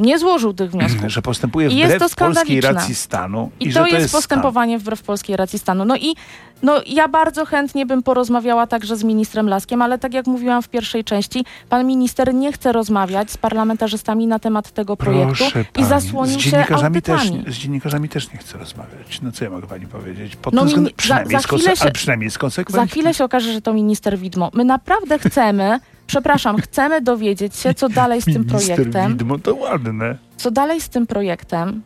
Nie 0.00 0.18
złożył 0.18 0.54
tych 0.54 0.70
wniosków. 0.70 1.10
Że 1.16 1.22
postępuje 1.22 1.68
wbrew 1.68 2.14
polskiej 2.16 2.60
racji 2.60 2.94
stanu. 2.94 3.50
I, 3.60 3.68
i 3.68 3.72
to, 3.72 3.80
to, 3.80 3.86
jest, 3.86 4.00
jest 4.00 4.14
postępowanie 4.14 4.72
stan. 4.72 4.82
wbrew 4.82 5.02
polskiej 5.02 5.36
racji 5.36 5.58
stanu. 5.58 5.84
No 5.84 5.96
i 5.96 6.14
no, 6.62 6.80
ja 6.86 7.08
bardzo 7.08 7.44
chętnie 7.44 7.86
bym 7.86 8.02
porozmawiała 8.02 8.66
także 8.66 8.96
z 8.96 9.04
ministrem 9.04 9.48
Laskiem, 9.48 9.82
ale 9.82 9.98
tak 9.98 10.14
jak 10.14 10.26
mówiłam 10.26 10.62
w 10.62 10.68
pierwszej 10.68 11.04
części, 11.04 11.44
pan 11.68 11.86
minister 11.86 12.34
nie 12.34 12.52
chce 12.52 12.72
rozmawiać 12.72 13.30
z 13.30 13.38
parlamentarzystami 13.38 14.26
na 14.26 14.38
temat 14.38 14.70
tego 14.70 14.96
projektu 14.96 15.44
Proszę 15.52 15.64
i 15.78 15.84
zasłonił 15.84 16.40
się 16.40 16.64
audytami. 16.70 17.44
Też, 17.44 17.54
z 17.54 17.58
dziennikarzami 17.58 18.08
też 18.08 18.32
nie 18.32 18.38
chce 18.38 18.58
rozmawiać. 18.58 19.20
No 19.22 19.32
co 19.32 19.44
ja 19.44 19.50
mogę 19.50 19.66
pani 19.66 19.86
powiedzieć? 19.86 20.36
Pod 20.36 20.54
no, 20.54 20.64
względem, 20.64 20.94
przynajmniej, 20.96 21.40
za, 21.40 21.48
za 21.48 21.56
chwilę 21.56 21.76
się, 21.76 21.90
przynajmniej 21.90 22.30
z 22.30 22.38
Za 22.68 22.86
chwilę 22.86 23.14
się 23.14 23.24
okaże, 23.24 23.52
że 23.52 23.62
to 23.62 23.72
minister 23.72 24.18
widmo. 24.18 24.50
My 24.54 24.64
naprawdę 24.64 25.18
chcemy 25.18 25.80
Przepraszam, 26.08 26.56
chcemy 26.56 27.00
dowiedzieć 27.00 27.56
się, 27.56 27.74
co 27.74 27.88
dalej 27.88 28.22
z 28.22 28.24
tym 28.24 28.44
projektem. 28.44 29.16
Widmo, 29.16 29.38
to 29.38 29.54
ładne. 29.54 30.18
Co 30.36 30.50
dalej 30.50 30.80
z 30.80 30.88
tym 30.88 31.06
projektem? 31.06 31.82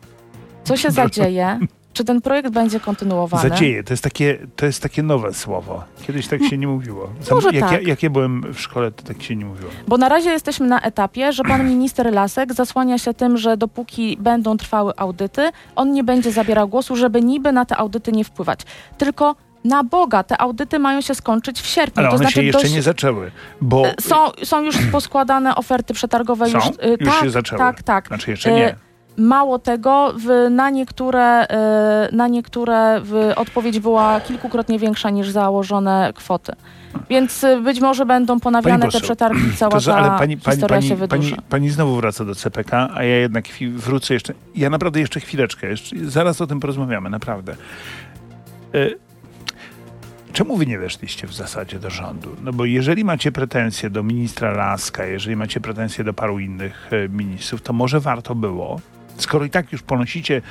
Co 0.63 0.77
się 0.77 0.91
zadzieje? 0.91 1.59
Czy 1.93 2.03
ten 2.03 2.21
projekt 2.21 2.49
będzie 2.49 2.79
kontynuowany? 2.79 3.49
Zadzieje, 3.49 3.83
to 3.83 3.93
jest 3.93 4.03
takie, 4.03 4.37
to 4.55 4.65
jest 4.65 4.83
takie 4.83 5.03
nowe 5.03 5.33
słowo. 5.33 5.83
Kiedyś 6.07 6.27
tak 6.27 6.43
się 6.43 6.57
nie 6.57 6.67
mówiło. 6.67 7.09
Może 7.31 7.49
jak, 7.51 7.69
tak. 7.69 7.71
ja, 7.71 7.89
jak 7.89 8.03
ja 8.03 8.09
byłem 8.09 8.53
w 8.53 8.59
szkole, 8.59 8.91
to 8.91 9.03
tak 9.03 9.23
się 9.23 9.35
nie 9.35 9.45
mówiło. 9.45 9.71
Bo 9.87 9.97
na 9.97 10.09
razie 10.09 10.29
jesteśmy 10.29 10.67
na 10.67 10.81
etapie, 10.81 11.33
że 11.33 11.43
pan 11.43 11.69
minister 11.69 12.13
Lasek 12.13 12.53
zasłania 12.53 12.97
się 12.97 13.13
tym, 13.13 13.37
że 13.37 13.57
dopóki 13.57 14.17
będą 14.19 14.57
trwały 14.57 14.93
audyty, 14.97 15.49
on 15.75 15.91
nie 15.91 16.03
będzie 16.03 16.31
zabierał 16.31 16.67
głosu, 16.67 16.95
żeby 16.95 17.21
niby 17.21 17.51
na 17.51 17.65
te 17.65 17.77
audyty 17.77 18.11
nie 18.11 18.23
wpływać. 18.23 18.59
Tylko 18.97 19.35
na 19.63 19.83
Boga, 19.83 20.23
te 20.23 20.37
audyty 20.41 20.79
mają 20.79 21.01
się 21.01 21.15
skończyć 21.15 21.61
w 21.61 21.65
sierpniu. 21.65 21.99
Ale 21.99 22.09
one 22.09 22.17
to 22.17 22.17
znaczy 22.17 22.35
się 22.35 22.43
jeszcze 22.43 22.61
dość... 22.61 22.73
nie 22.73 22.81
zaczęły, 22.81 23.31
bo... 23.61 23.85
E, 23.85 23.93
są, 24.01 24.15
są 24.43 24.61
już 24.61 24.77
poskładane 24.91 25.55
oferty 25.55 25.93
przetargowe. 25.93 26.49
Są? 26.49 26.57
Już, 26.57 26.67
y, 26.67 26.97
już 26.99 27.09
tak, 27.09 27.23
się 27.23 27.29
zaczęły? 27.29 27.59
Tak, 27.59 27.83
tak. 27.83 28.07
Znaczy 28.07 28.31
jeszcze 28.31 28.51
nie. 28.51 28.69
Y, 28.69 28.75
mało 29.17 29.59
tego, 29.59 30.13
w, 30.17 30.47
na 30.51 30.69
niektóre, 30.69 31.45
y, 31.45 32.15
na 32.15 32.27
niektóre 32.27 33.01
odpowiedź 33.35 33.79
była 33.79 34.21
kilkukrotnie 34.21 34.79
większa 34.79 35.09
niż 35.09 35.29
założone 35.29 36.13
kwoty. 36.15 36.53
Więc 37.09 37.45
być 37.63 37.79
może 37.79 38.05
będą 38.05 38.39
ponawiane 38.39 38.89
te 38.89 39.01
przetargi 39.01 39.41
cała 39.57 39.79
to, 39.79 39.81
ta 39.81 40.17
pani, 40.17 40.37
pani, 40.37 40.55
historia 40.55 40.77
pani, 40.77 40.89
się 40.89 40.95
wydłuży. 40.95 41.29
Pani, 41.35 41.47
pani 41.49 41.69
znowu 41.69 41.95
wraca 41.95 42.25
do 42.25 42.35
CPK, 42.35 42.89
a 42.93 43.03
ja 43.03 43.15
jednak 43.17 43.45
wrócę 43.75 44.13
jeszcze. 44.13 44.33
Ja 44.55 44.69
naprawdę 44.69 44.99
jeszcze 44.99 45.19
chwileczkę, 45.19 45.69
jeszcze, 45.69 45.95
zaraz 46.01 46.41
o 46.41 46.47
tym 46.47 46.59
porozmawiamy, 46.59 47.09
naprawdę. 47.09 47.55
Czemu 50.33 50.57
wy 50.57 50.65
nie 50.65 50.79
weszliście 50.79 51.27
w 51.27 51.33
zasadzie 51.33 51.79
do 51.79 51.89
rządu? 51.89 52.35
No 52.41 52.53
bo 52.53 52.65
jeżeli 52.65 53.03
macie 53.03 53.31
pretensje 53.31 53.89
do 53.89 54.03
ministra 54.03 54.51
Laska, 54.51 55.05
jeżeli 55.05 55.35
macie 55.35 55.59
pretensje 55.59 56.03
do 56.03 56.13
paru 56.13 56.39
innych 56.39 56.89
e, 56.91 57.09
ministrów, 57.09 57.61
to 57.61 57.73
może 57.73 57.99
warto 57.99 58.35
było, 58.35 58.79
skoro 59.17 59.45
i 59.45 59.49
tak 59.49 59.71
już 59.71 59.81
ponosicie 59.81 60.41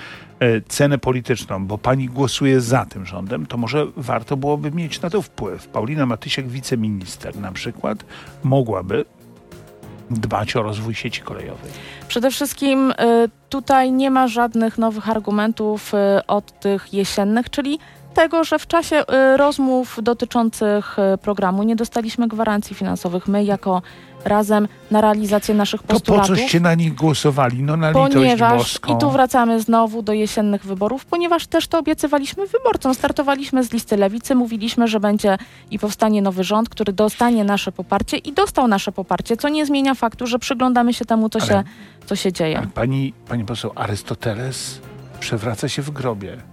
e, 0.40 0.60
cenę 0.60 0.98
polityczną, 0.98 1.66
bo 1.66 1.78
pani 1.78 2.06
głosuje 2.08 2.60
za 2.60 2.86
tym 2.86 3.06
rządem, 3.06 3.46
to 3.46 3.56
może 3.56 3.86
warto 3.96 4.36
byłoby 4.36 4.70
mieć 4.70 5.00
na 5.00 5.10
to 5.10 5.22
wpływ. 5.22 5.68
Paulina 5.68 6.06
Matysiak, 6.06 6.48
wiceminister 6.48 7.36
na 7.36 7.52
przykład, 7.52 8.04
mogłaby 8.42 9.04
dbać 10.10 10.56
o 10.56 10.62
rozwój 10.62 10.94
sieci 10.94 11.20
kolejowej. 11.20 11.70
Przede 12.08 12.30
wszystkim 12.30 12.90
y, 12.90 12.94
tutaj 13.48 13.92
nie 13.92 14.10
ma 14.10 14.28
żadnych 14.28 14.78
nowych 14.78 15.08
argumentów 15.08 15.92
od 16.26 16.60
tych 16.60 16.94
jesiennych, 16.94 17.50
czyli 17.50 17.78
tego, 18.12 18.44
że 18.44 18.58
w 18.58 18.66
czasie 18.66 19.00
y, 19.00 19.36
rozmów 19.36 19.98
dotyczących 20.02 20.96
y, 21.14 21.18
programu 21.18 21.62
nie 21.62 21.76
dostaliśmy 21.76 22.28
gwarancji 22.28 22.76
finansowych. 22.76 23.28
My 23.28 23.44
jako 23.44 23.82
razem 24.24 24.68
na 24.90 25.00
realizację 25.00 25.54
naszych 25.54 25.82
postulatów. 25.82 26.26
To 26.26 26.34
po 26.34 26.40
coście 26.40 26.60
na 26.60 26.74
nich 26.74 26.94
głosowali? 26.94 27.62
No 27.62 27.76
na 27.76 27.92
ponieważ, 27.92 28.58
boską. 28.58 28.96
I 28.96 29.00
tu 29.00 29.10
wracamy 29.10 29.60
znowu 29.60 30.02
do 30.02 30.12
jesiennych 30.12 30.64
wyborów, 30.64 31.04
ponieważ 31.04 31.46
też 31.46 31.66
to 31.68 31.78
obiecywaliśmy 31.78 32.46
wyborcom. 32.46 32.94
Startowaliśmy 32.94 33.64
z 33.64 33.72
listy 33.72 33.96
lewicy, 33.96 34.34
mówiliśmy, 34.34 34.88
że 34.88 35.00
będzie 35.00 35.38
i 35.70 35.78
powstanie 35.78 36.22
nowy 36.22 36.44
rząd, 36.44 36.68
który 36.68 36.92
dostanie 36.92 37.44
nasze 37.44 37.72
poparcie 37.72 38.16
i 38.16 38.32
dostał 38.32 38.68
nasze 38.68 38.92
poparcie, 38.92 39.36
co 39.36 39.48
nie 39.48 39.66
zmienia 39.66 39.94
faktu, 39.94 40.26
że 40.26 40.38
przyglądamy 40.38 40.94
się 40.94 41.04
temu, 41.04 41.28
co, 41.28 41.38
ale, 41.38 41.48
się, 41.48 41.64
co 42.06 42.16
się 42.16 42.32
dzieje. 42.32 42.66
Pani, 42.74 43.12
pani 43.28 43.44
poseł, 43.44 43.72
Arystoteles 43.74 44.80
przewraca 45.20 45.68
się 45.68 45.82
w 45.82 45.90
grobie. 45.90 46.51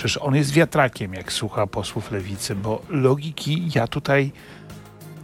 Przecież 0.00 0.18
on 0.22 0.34
jest 0.34 0.52
wiatrakiem, 0.52 1.14
jak 1.14 1.32
słucha 1.32 1.66
posłów 1.66 2.10
lewicy, 2.10 2.56
bo 2.56 2.82
logiki 2.88 3.68
ja 3.74 3.86
tutaj 3.86 4.32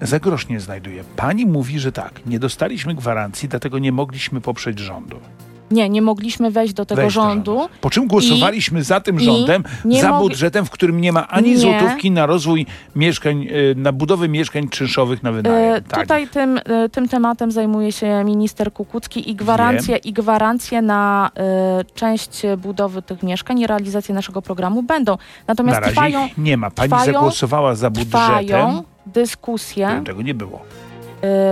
za 0.00 0.20
grosz 0.20 0.48
nie 0.48 0.60
znajduję. 0.60 1.04
Pani 1.16 1.46
mówi, 1.46 1.80
że 1.80 1.92
tak, 1.92 2.26
nie 2.26 2.38
dostaliśmy 2.38 2.94
gwarancji, 2.94 3.48
dlatego 3.48 3.78
nie 3.78 3.92
mogliśmy 3.92 4.40
poprzeć 4.40 4.78
rządu. 4.78 5.20
Nie, 5.70 5.88
nie 5.88 6.02
mogliśmy 6.02 6.50
wejść 6.50 6.74
do 6.74 6.86
tego 6.86 7.02
wejść 7.02 7.14
rządu. 7.14 7.54
Do. 7.56 7.68
Po 7.80 7.90
czym 7.90 8.06
głosowaliśmy 8.06 8.80
I, 8.80 8.82
za 8.82 9.00
tym 9.00 9.20
rządem, 9.20 9.64
za 10.00 10.12
budżetem, 10.12 10.64
w 10.64 10.70
którym 10.70 11.00
nie 11.00 11.12
ma 11.12 11.28
ani 11.28 11.50
nie. 11.50 11.58
złotówki 11.58 12.10
na 12.10 12.26
rozwój 12.26 12.66
mieszkań, 12.96 13.46
e, 13.46 13.74
na 13.74 13.92
budowę 13.92 14.28
mieszkań 14.28 14.68
czynszowych 14.68 15.22
na 15.22 15.32
wynajem. 15.32 15.74
E, 15.74 15.80
tak. 15.80 16.00
Tutaj 16.00 16.28
tym, 16.28 16.60
e, 16.64 16.88
tym 16.88 17.08
tematem 17.08 17.52
zajmuje 17.52 17.92
się 17.92 18.24
minister 18.24 18.72
Kukucki 18.72 19.30
i 19.30 19.34
gwarancje, 19.34 19.96
i 19.96 20.12
gwarancje 20.12 20.82
na 20.82 21.30
e, 21.36 21.84
część 21.94 22.42
budowy 22.58 23.02
tych 23.02 23.22
mieszkań 23.22 23.60
i 23.60 23.66
realizację 23.66 24.14
naszego 24.14 24.42
programu 24.42 24.82
będą. 24.82 25.18
Natomiast 25.46 25.74
na 25.74 25.80
razie 25.80 25.92
trwają, 25.92 26.28
nie 26.38 26.56
ma. 26.56 26.70
Pani 26.70 26.90
trwają, 26.90 27.12
zagłosowała 27.12 27.74
za 27.74 27.90
budżetem. 27.90 28.10
Trwają 28.10 28.82
dyskusje. 29.06 30.02
Tego 30.04 30.22
nie 30.22 30.34
było. 30.34 30.62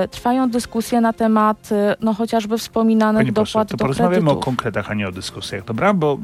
Y, 0.05 0.09
trwają 0.09 0.51
dyskusje 0.51 1.01
na 1.01 1.13
temat 1.13 1.73
y, 1.73 1.75
no, 2.01 2.15
chociażby 2.15 2.59
wspominanych 2.59 3.21
Pani 3.21 3.33
dopłat 3.33 3.47
poseł, 3.47 3.65
to 3.65 3.77
do 3.77 3.85
porozmawiamy 3.85 4.17
kredytów. 4.17 4.39
o 4.39 4.45
konkretach, 4.45 4.91
a 4.91 4.95
nie 4.95 5.09
o 5.09 5.13
dyskusjach, 5.13 5.65
dobra? 5.65 5.95
Bo 5.95 6.19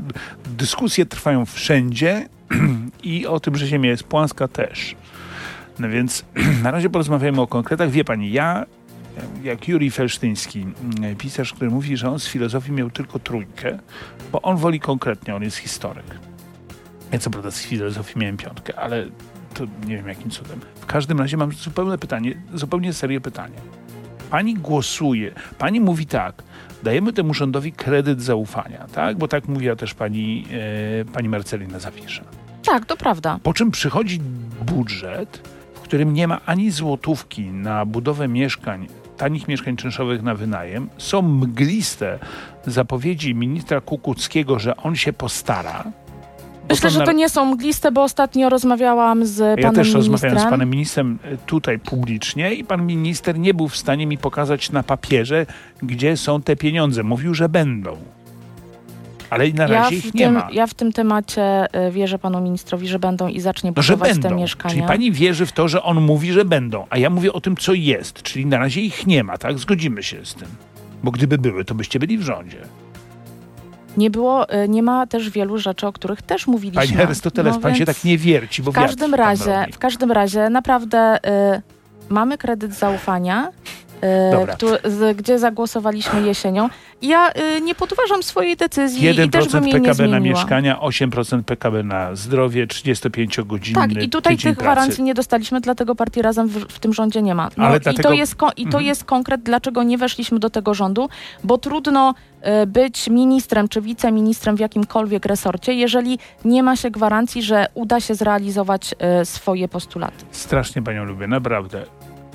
dyskusje 0.44 1.06
trwają 1.06 1.46
wszędzie 1.46 2.28
i 3.02 3.26
o 3.26 3.40
tym, 3.40 3.56
że 3.56 3.66
Ziemia 3.66 3.90
jest 3.90 4.04
płaska 4.04 4.48
też. 4.48 4.96
No 5.78 5.88
więc 5.88 6.24
na 6.64 6.70
razie 6.70 6.90
porozmawiamy 6.90 7.40
o 7.40 7.46
konkretach. 7.46 7.90
Wie 7.90 8.04
Pani, 8.04 8.32
ja 8.32 8.66
jak 9.42 9.68
Juri 9.68 9.90
Felsztyński, 9.90 10.60
mm, 10.60 11.16
pisarz, 11.16 11.52
który 11.52 11.70
mówi, 11.70 11.96
że 11.96 12.10
on 12.10 12.20
z 12.20 12.28
filozofii 12.28 12.72
miał 12.72 12.90
tylko 12.90 13.18
trójkę, 13.18 13.78
bo 14.32 14.42
on 14.42 14.56
woli 14.56 14.80
konkretnie, 14.80 15.34
on 15.34 15.42
jest 15.42 15.56
historyk. 15.56 16.18
Ja 17.12 17.18
co 17.18 17.30
prawda 17.30 17.50
z 17.50 17.62
filozofii 17.62 18.18
miałem 18.18 18.36
piątkę, 18.36 18.78
ale 18.78 19.06
to 19.54 19.64
nie 19.86 19.96
wiem 19.96 20.08
jakim 20.08 20.30
cudem. 20.30 20.60
W 20.80 20.86
każdym 20.86 21.18
razie 21.18 21.36
mam 21.36 21.52
zupełne 21.52 21.98
pytanie, 21.98 22.34
zupełnie 22.54 22.92
serio 22.92 23.20
pytanie. 23.20 23.56
Pani 24.30 24.54
głosuje, 24.54 25.32
pani 25.58 25.80
mówi 25.80 26.06
tak, 26.06 26.42
dajemy 26.82 27.12
temu 27.12 27.34
rządowi 27.34 27.72
kredyt 27.72 28.22
zaufania, 28.22 28.86
tak? 28.94 29.18
Bo 29.18 29.28
tak 29.28 29.48
mówiła 29.48 29.76
też 29.76 29.94
pani, 29.94 30.46
e, 31.00 31.04
pani 31.04 31.28
Marcelina 31.28 31.78
Zawisza. 31.78 32.22
Tak, 32.64 32.86
to 32.86 32.96
prawda. 32.96 33.38
Po 33.42 33.52
czym 33.52 33.70
przychodzi 33.70 34.20
budżet, 34.66 35.48
w 35.74 35.80
którym 35.80 36.14
nie 36.14 36.28
ma 36.28 36.40
ani 36.46 36.70
złotówki 36.70 37.42
na 37.42 37.86
budowę 37.86 38.28
mieszkań, 38.28 38.86
tanich 39.16 39.48
mieszkań 39.48 39.76
czynszowych 39.76 40.22
na 40.22 40.34
wynajem. 40.34 40.88
Są 40.98 41.22
mgliste 41.22 42.18
zapowiedzi 42.66 43.34
ministra 43.34 43.80
Kukuckiego, 43.80 44.58
że 44.58 44.76
on 44.76 44.96
się 44.96 45.12
postara, 45.12 45.84
Myślę, 46.70 46.90
że 46.90 47.00
to 47.04 47.12
nie 47.12 47.28
są 47.28 47.44
mgliste, 47.44 47.92
bo 47.92 48.02
ostatnio 48.02 48.48
rozmawiałam 48.48 49.26
z 49.26 49.38
panem 49.38 49.58
Ja 49.58 49.70
też 49.72 49.88
ministrem. 49.94 49.96
rozmawiałem 50.12 50.38
z 50.38 50.50
panem 50.50 50.70
ministrem 50.70 51.18
e, 51.24 51.36
tutaj 51.36 51.78
publicznie 51.78 52.54
i 52.54 52.64
pan 52.64 52.86
minister 52.86 53.38
nie 53.38 53.54
był 53.54 53.68
w 53.68 53.76
stanie 53.76 54.06
mi 54.06 54.18
pokazać 54.18 54.70
na 54.72 54.82
papierze, 54.82 55.46
gdzie 55.82 56.16
są 56.16 56.42
te 56.42 56.56
pieniądze. 56.56 57.02
Mówił, 57.02 57.34
że 57.34 57.48
będą. 57.48 57.96
Ale 59.30 59.48
na 59.52 59.62
Ja 59.62 59.68
razie 59.68 59.96
w, 60.00 60.04
ich 60.06 60.14
nie 60.14 60.24
tym, 60.24 60.34
ma. 60.34 60.48
ja 60.52 60.66
w 60.66 60.74
tym 60.74 60.92
temacie 60.92 61.66
y, 61.88 61.90
wierzę 61.90 62.18
panu 62.18 62.40
ministrowi, 62.40 62.88
że 62.88 62.98
będą 62.98 63.28
i 63.28 63.40
zacznie 63.40 63.70
No, 63.76 63.82
budować 63.82 64.12
te 64.14 64.18
będą. 64.20 64.36
mieszkania. 64.38 64.74
Czyli 64.74 64.86
pani 64.86 65.12
wierzy 65.12 65.46
w 65.46 65.52
to, 65.52 65.68
że 65.68 65.82
on 65.82 66.00
mówi, 66.00 66.32
że 66.32 66.44
będą, 66.44 66.86
a 66.90 66.98
ja 66.98 67.10
mówię 67.10 67.32
o 67.32 67.40
tym, 67.40 67.56
co 67.56 67.72
jest. 67.74 68.22
Czyli 68.22 68.46
na 68.46 68.58
razie 68.58 68.80
ich 68.80 69.06
nie 69.06 69.24
ma, 69.24 69.38
tak? 69.38 69.58
Zgodzimy 69.58 70.02
się 70.02 70.24
z 70.26 70.34
tym. 70.34 70.48
Bo 71.02 71.10
gdyby 71.10 71.38
były, 71.38 71.64
to 71.64 71.74
byście 71.74 71.98
byli 71.98 72.18
w 72.18 72.22
rządzie. 72.22 72.56
Nie 73.96 74.10
było, 74.10 74.54
y, 74.64 74.68
nie 74.68 74.82
ma 74.82 75.06
też 75.06 75.30
wielu 75.30 75.58
rzeczy, 75.58 75.86
o 75.86 75.92
których 75.92 76.22
też 76.22 76.46
mówiliśmy. 76.46 76.86
Panie 76.86 77.02
Arystoteles, 77.02 77.54
No 77.54 77.60
pan 77.60 77.74
się 77.74 77.84
tak 77.84 78.04
nie 78.04 78.18
wierci, 78.18 78.62
bo 78.62 78.72
w 78.72 78.74
każdym 78.74 79.14
razie, 79.14 79.66
w 79.72 79.78
każdym 79.78 80.12
razie 80.12 80.50
naprawdę 80.50 81.18
y, 81.56 81.62
mamy 82.08 82.38
kredyt 82.38 82.74
zaufania. 82.74 83.52
Y, 84.04 84.30
Dobra. 84.32 84.54
któ- 84.54 84.68
z, 84.84 85.16
gdzie 85.16 85.38
zagłosowaliśmy 85.38 86.22
jesienią. 86.22 86.68
I 87.02 87.08
Ja 87.08 87.30
y, 87.56 87.60
nie 87.60 87.74
podważam 87.74 88.22
swojej 88.22 88.56
decyzji 88.56 89.10
i 89.10 89.30
też 89.30 89.48
bym 89.48 89.62
1% 89.62 89.66
jej 89.66 89.80
PKB 89.80 90.08
na 90.08 90.20
mieszkania, 90.20 90.78
8% 90.80 91.42
PKB 91.42 91.82
na 91.82 92.14
zdrowie, 92.14 92.66
35-godzinny 92.66 93.80
Tak, 93.94 94.02
i 94.02 94.08
tutaj 94.08 94.36
tych 94.36 94.42
pracy. 94.42 94.60
gwarancji 94.60 95.04
nie 95.04 95.14
dostaliśmy, 95.14 95.60
dlatego 95.60 95.94
partii 95.94 96.22
Razem 96.22 96.48
w, 96.48 96.58
w 96.72 96.78
tym 96.78 96.92
rządzie 96.94 97.22
nie 97.22 97.34
ma. 97.34 97.48
No, 97.56 97.64
Ale 97.66 97.76
i, 97.76 97.80
dlatego- 97.80 98.08
to 98.08 98.14
jest, 98.14 98.34
ko- 98.34 98.50
I 98.56 98.62
to 98.62 98.68
Mhm. 98.68 98.84
jest 98.84 99.04
konkret, 99.04 99.42
dlaczego 99.42 99.82
nie 99.82 99.98
weszliśmy 99.98 100.38
do 100.38 100.50
tego 100.50 100.74
rządu, 100.74 101.08
bo 101.44 101.58
trudno 101.58 102.14
y, 102.62 102.66
być 102.66 103.08
ministrem 103.08 103.68
czy 103.68 103.80
wiceministrem 103.80 104.56
w 104.56 104.60
jakimkolwiek 104.60 105.26
resorcie, 105.26 105.74
jeżeli 105.74 106.18
nie 106.44 106.62
ma 106.62 106.76
się 106.76 106.90
gwarancji, 106.90 107.42
że 107.42 107.66
uda 107.74 108.00
się 108.00 108.14
zrealizować 108.14 108.94
y, 109.22 109.24
swoje 109.24 109.68
postulaty. 109.68 110.24
Strasznie 110.30 110.82
panią 110.82 111.04
lubię, 111.04 111.26
naprawdę. 111.26 111.84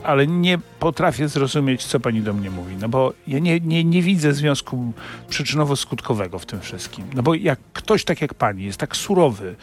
Ale 0.05 0.27
nie 0.27 0.57
potrafię 0.79 1.27
zrozumieć, 1.27 1.85
co 1.85 1.99
pani 1.99 2.21
do 2.21 2.33
mnie 2.33 2.51
mówi. 2.51 2.75
No 2.81 2.89
bo 2.89 3.13
ja 3.27 3.39
nie, 3.39 3.59
nie, 3.59 3.83
nie 3.83 4.01
widzę 4.01 4.33
związku 4.33 4.93
przyczynowo-skutkowego 5.29 6.39
w 6.39 6.45
tym 6.45 6.61
wszystkim. 6.61 7.05
No 7.13 7.23
bo 7.23 7.35
jak 7.35 7.59
ktoś 7.73 8.03
tak 8.03 8.21
jak 8.21 8.33
pani 8.33 8.63
jest 8.63 8.77
tak 8.77 8.95
surowy 8.95 9.55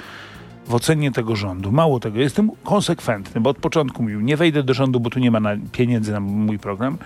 w 0.66 0.75
ocenie 0.75 1.12
tego 1.12 1.37
rządu, 1.37 1.72
mało 1.72 2.00
tego, 2.00 2.18
jestem 2.18 2.50
konsekwentny, 2.64 3.40
bo 3.40 3.50
od 3.50 3.58
początku 3.58 4.02
mówił, 4.02 4.20
nie 4.20 4.37
wejdę 4.37 4.62
do 4.62 4.75
rządu, 4.75 5.00
bo 5.00 5.11
tu 5.11 5.20
nie 5.20 5.30
ma 5.30 5.40
na, 5.40 5.56
pieniędzy 5.72 6.12
na 6.12 6.20
mój 6.20 6.58
program, 6.58 6.99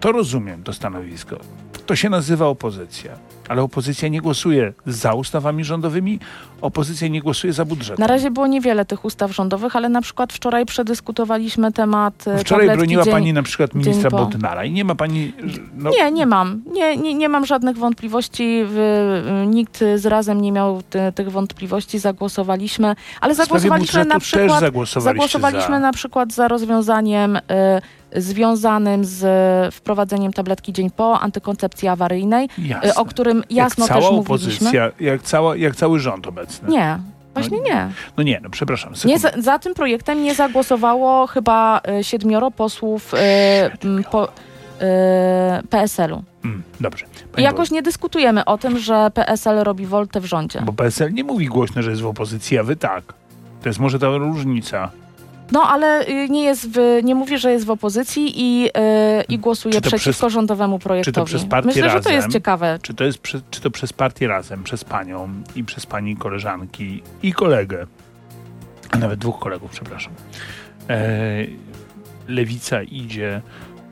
to 0.00 0.12
rozumiem 0.12 0.62
to 0.62 0.72
stanowisko. 0.72 1.36
To 1.86 1.96
się 1.96 2.10
nazywa 2.10 2.46
opozycja. 2.46 3.12
Ale 3.48 3.62
opozycja 3.62 4.08
nie 4.08 4.20
głosuje 4.20 4.72
za 4.86 5.14
ustawami 5.14 5.64
rządowymi, 5.64 6.18
opozycja 6.60 7.08
nie 7.08 7.20
głosuje 7.20 7.52
za 7.52 7.64
budżetem. 7.64 8.00
Na 8.00 8.06
razie 8.06 8.30
było 8.30 8.46
niewiele 8.46 8.84
tych 8.84 9.04
ustaw 9.04 9.32
rządowych, 9.32 9.76
ale 9.76 9.88
na 9.88 10.02
przykład 10.02 10.32
wczoraj 10.32 10.66
przedyskutowaliśmy 10.66 11.72
temat 11.72 12.24
y, 12.26 12.38
Wczoraj 12.38 12.66
broniła 12.76 13.04
dzień... 13.04 13.12
pani 13.12 13.32
na 13.32 13.42
przykład 13.42 13.74
ministra 13.74 14.10
po. 14.10 14.30
I 14.64 14.72
nie 14.72 14.84
ma 14.84 14.94
pani... 14.94 15.32
No, 15.74 15.90
Nie, 15.90 16.12
nie 16.12 16.26
mam. 16.26 16.62
Nie, 16.72 16.96
nie, 16.96 17.14
nie 17.14 17.28
mam 17.28 17.46
żadnych 17.46 17.76
wątpliwości. 17.76 18.64
Y, 19.42 19.46
nikt 19.46 19.84
z 19.96 20.06
razem 20.06 20.40
nie 20.40 20.52
miał 20.52 20.82
ty, 20.82 20.98
tych 21.14 21.30
wątpliwości. 21.30 21.98
Zagłosowaliśmy, 21.98 22.96
ale 23.20 23.34
zagłosowaliśmy 23.34 24.04
na 24.04 24.20
przykład. 24.20 24.60
Zagłosowaliśmy 24.60 25.74
za. 25.74 25.80
na 25.80 25.92
przykład 25.92 26.32
za 26.32 26.48
rozwiązaniem 26.48 27.36
y, 27.36 27.40
związanym 28.16 29.04
z 29.04 29.24
wprowadzeniem 29.74 30.32
tabletki 30.32 30.72
dzień 30.72 30.90
po, 30.90 31.20
antykoncepcji 31.20 31.88
awaryjnej, 31.88 32.48
Jasne. 32.58 32.94
o 32.94 33.04
którym 33.04 33.33
jasno 33.50 33.84
jak 33.84 33.88
cała 33.88 34.10
też 34.10 34.18
opozycja, 34.18 34.90
jak, 35.00 35.22
cała, 35.22 35.56
jak 35.56 35.76
cały 35.76 36.00
rząd 36.00 36.26
obecny. 36.26 36.68
Nie, 36.68 36.98
właśnie 37.34 37.60
nie. 37.60 37.88
No 38.16 38.22
nie, 38.22 38.40
no 38.42 38.50
przepraszam. 38.50 38.92
nie 39.04 39.18
za, 39.18 39.30
za 39.38 39.58
tym 39.58 39.74
projektem 39.74 40.22
nie 40.22 40.34
zagłosowało 40.34 41.26
chyba 41.26 41.80
y, 42.00 42.04
siedmioro 42.04 42.50
posłów 42.50 43.14
y, 43.14 44.04
po, 44.10 44.28
y, 44.28 44.30
PSL-u. 45.70 46.22
Mm, 46.44 46.62
dobrze. 46.80 47.04
I 47.04 47.28
Pani 47.32 47.44
jakoś 47.44 47.70
nie 47.70 47.82
dyskutujemy 47.82 48.44
o 48.44 48.58
tym, 48.58 48.78
że 48.78 49.10
PSL 49.14 49.64
robi 49.64 49.86
woltę 49.86 50.20
w 50.20 50.24
rządzie. 50.24 50.62
Bo 50.64 50.72
PSL 50.72 51.12
nie 51.12 51.24
mówi 51.24 51.46
głośno, 51.46 51.82
że 51.82 51.90
jest 51.90 52.02
w 52.02 52.06
opozycji, 52.06 52.58
a 52.58 52.62
wy 52.62 52.76
tak. 52.76 53.04
To 53.62 53.68
jest 53.68 53.78
może 53.78 53.98
ta 53.98 54.16
różnica. 54.16 54.90
No 55.54 55.62
ale 55.62 56.08
y, 56.08 56.28
nie 56.28 56.44
jest 56.44 56.68
w, 56.70 57.00
nie 57.04 57.14
mówi, 57.14 57.38
że 57.38 57.52
jest 57.52 57.64
w 57.66 57.70
opozycji 57.70 58.32
i, 58.36 58.66
y, 58.66 58.70
i 59.28 59.38
głosuje 59.38 59.74
Czy 59.74 59.80
to 59.80 59.88
przeciwko 59.88 60.18
przez- 60.26 60.32
rządowemu 60.32 60.78
projektowi. 60.78 61.26
przez 61.26 61.44
partię 61.44 61.66
Myślę, 61.66 61.82
że 61.82 61.88
to 61.90 61.94
Razem? 61.96 62.14
jest 62.14 62.28
ciekawe. 62.28 62.78
Czy 62.82 62.94
to 62.94 63.04
jest 63.04 63.18
prze, 63.18 63.40
czy 63.50 63.60
to 63.60 63.70
przez 63.70 63.92
partię 63.92 64.28
razem, 64.28 64.62
przez 64.64 64.84
panią 64.84 65.28
i 65.56 65.64
przez 65.64 65.86
pani 65.86 66.16
koleżanki 66.16 67.02
i 67.22 67.32
kolegę, 67.32 67.86
a 68.90 68.98
nawet 68.98 69.18
dwóch 69.20 69.38
kolegów, 69.38 69.70
przepraszam. 69.70 70.12
E, 70.90 71.20
lewica 72.28 72.82
idzie 72.82 73.42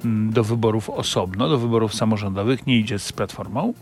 mm, 0.05 0.33
do 0.33 0.45
wyborów 0.45 0.91
osobno, 0.91 1.49
do 1.49 1.59
wyborów 1.59 1.95
samorządowych, 1.95 2.67
nie 2.67 2.79
idzie 2.79 2.99
z 2.99 3.13
platformą? 3.13 3.75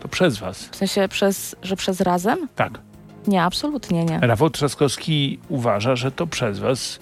To 0.00 0.08
przez 0.08 0.38
was. 0.38 0.64
W 0.64 0.76
sensie, 0.76 1.08
przez, 1.08 1.56
że 1.62 1.76
przez 1.76 2.00
razem? 2.00 2.48
Tak. 2.56 2.78
Nie, 3.26 3.42
absolutnie 3.42 4.04
nie. 4.04 4.18
Rafał 4.20 4.50
Trzaskowski 4.50 5.38
uważa, 5.48 5.96
że 5.96 6.10
to 6.10 6.26
przez 6.26 6.58
was. 6.58 6.98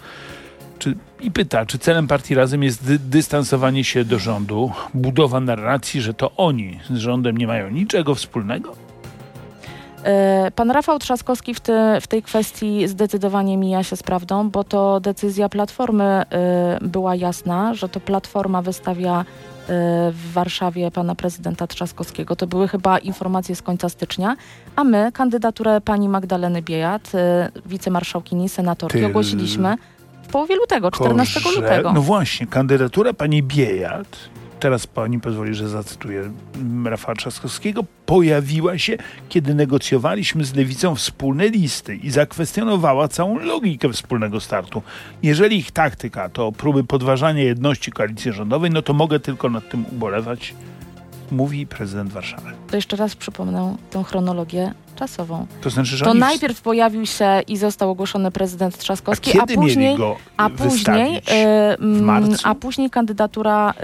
Czy, 0.78 0.96
I 1.20 1.30
pyta, 1.30 1.66
czy 1.66 1.78
celem 1.78 2.06
partii 2.06 2.34
Razem 2.34 2.62
jest 2.62 2.84
dy, 2.84 2.98
dystansowanie 2.98 3.84
się 3.84 4.04
do 4.04 4.18
rządu, 4.18 4.72
budowa 4.94 5.40
narracji, 5.40 6.00
że 6.00 6.14
to 6.14 6.30
oni 6.36 6.80
z 6.90 6.96
rządem 6.96 7.36
nie 7.36 7.46
mają 7.46 7.70
niczego 7.70 8.14
wspólnego? 8.14 8.74
E, 10.04 10.50
Pan 10.54 10.70
Rafał 10.70 10.98
Trzaskowski 10.98 11.54
w, 11.54 11.60
te, 11.60 12.00
w 12.00 12.06
tej 12.06 12.22
kwestii 12.22 12.88
zdecydowanie 12.88 13.56
mija 13.56 13.82
się 13.82 13.96
z 13.96 14.02
prawdą, 14.02 14.50
bo 14.50 14.64
to 14.64 15.00
decyzja 15.00 15.48
Platformy 15.48 16.04
e, 16.04 16.24
była 16.82 17.14
jasna, 17.14 17.74
że 17.74 17.88
to 17.88 18.00
Platforma 18.00 18.62
wystawia 18.62 19.24
w 19.68 20.32
Warszawie 20.32 20.90
pana 20.90 21.14
prezydenta 21.14 21.66
Trzaskowskiego. 21.66 22.36
To 22.36 22.46
były 22.46 22.68
chyba 22.68 22.98
informacje 22.98 23.56
z 23.56 23.62
końca 23.62 23.88
stycznia, 23.88 24.36
a 24.76 24.84
my 24.84 25.10
kandydaturę 25.12 25.80
pani 25.80 26.08
Magdaleny 26.08 26.62
Biejat, 26.62 27.12
e, 27.14 27.50
wicemarszałkini, 27.66 28.48
senatorki, 28.48 28.98
Ty- 28.98 29.06
ogłosiliśmy 29.06 29.76
w 30.22 30.26
połowie 30.26 30.56
lutego, 30.56 30.90
14 30.90 31.34
Tylko, 31.34 31.50
że- 31.50 31.60
lutego. 31.60 31.92
No 31.92 32.00
właśnie, 32.02 32.46
kandydatura 32.46 33.12
pani 33.12 33.42
Biejat, 33.42 34.16
teraz 34.64 34.86
pani 34.86 35.20
pozwoli, 35.20 35.54
że 35.54 35.68
zacytuję 35.68 36.30
Rafała 36.84 37.14
Trzaskowskiego, 37.14 37.84
pojawiła 38.06 38.78
się, 38.78 38.96
kiedy 39.28 39.54
negocjowaliśmy 39.54 40.44
z 40.44 40.54
Lewicą 40.54 40.94
wspólne 40.94 41.48
listy 41.48 41.96
i 41.96 42.10
zakwestionowała 42.10 43.08
całą 43.08 43.38
logikę 43.38 43.92
wspólnego 43.92 44.40
startu. 44.40 44.82
Jeżeli 45.22 45.56
ich 45.56 45.70
taktyka 45.70 46.28
to 46.28 46.52
próby 46.52 46.84
podważania 46.84 47.42
jedności 47.42 47.92
koalicji 47.92 48.32
rządowej, 48.32 48.70
no 48.70 48.82
to 48.82 48.92
mogę 48.92 49.20
tylko 49.20 49.50
nad 49.50 49.68
tym 49.68 49.84
ubolewać, 49.92 50.54
mówi 51.30 51.66
prezydent 51.66 52.12
Warszawy. 52.12 52.50
To 52.70 52.76
jeszcze 52.76 52.96
raz 52.96 53.16
przypomnę 53.16 53.76
tę 53.90 54.04
chronologię 54.04 54.72
czasową. 54.96 55.46
To 55.60 55.70
znaczy, 55.70 55.96
że 55.96 56.04
To 56.04 56.10
oni 56.10 56.20
w- 56.20 56.22
najpierw 56.22 56.60
pojawił 56.62 57.06
się 57.06 57.40
i 57.48 57.56
został 57.56 57.90
ogłoszony 57.90 58.30
prezydent 58.30 58.74
a 58.74 58.78
Trzaskowski, 58.78 59.30
a, 59.30 59.32
kiedy 59.40 59.54
później 59.54 59.86
mieli 59.86 59.98
go 59.98 60.16
A 60.36 60.50
później, 60.50 60.74
wystawić? 61.14 61.28
e, 61.30 61.78
mm, 61.78 62.04
marcu? 62.04 62.36
a 62.44 62.54
później 62.54 62.90
kandydatura 62.90 63.74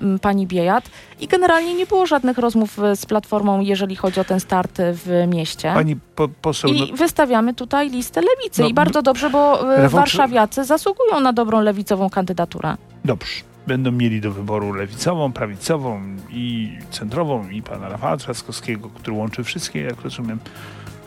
m, 0.00 0.18
pani 0.18 0.46
Biejat 0.46 0.84
i 1.20 1.26
generalnie 1.28 1.74
nie 1.74 1.86
było 1.86 2.06
żadnych 2.06 2.38
rozmów 2.38 2.78
z 2.94 3.06
Platformą, 3.06 3.60
jeżeli 3.60 3.96
chodzi 3.96 4.20
o 4.20 4.24
ten 4.24 4.40
start 4.40 4.78
w 4.78 5.24
mieście. 5.28 5.70
Pani 5.74 5.96
po, 5.96 6.28
poseł, 6.28 6.70
no, 6.78 6.84
I 6.84 6.92
wystawiamy 6.92 7.54
tutaj 7.54 7.90
listę 7.90 8.20
lewicy. 8.20 8.62
No, 8.62 8.68
I 8.68 8.74
bardzo 8.74 9.02
dobrze, 9.02 9.30
bo 9.30 9.62
Rafał, 9.76 9.90
warszawiacy 9.90 10.64
zasługują 10.64 11.20
na 11.20 11.32
dobrą 11.32 11.60
lewicową 11.60 12.10
kandydaturę. 12.10 12.76
Dobrze. 13.04 13.32
Będą 13.66 13.92
mieli 13.92 14.20
do 14.20 14.32
wyboru 14.32 14.72
lewicową, 14.72 15.32
prawicową 15.32 16.02
i 16.30 16.78
centrową 16.90 17.48
i 17.48 17.62
pana 17.62 17.88
Rafała 17.88 18.16
Trzaskowskiego, 18.16 18.88
który 18.88 19.16
łączy 19.16 19.44
wszystkie, 19.44 19.80
jak 19.80 20.00
rozumiem, 20.00 20.38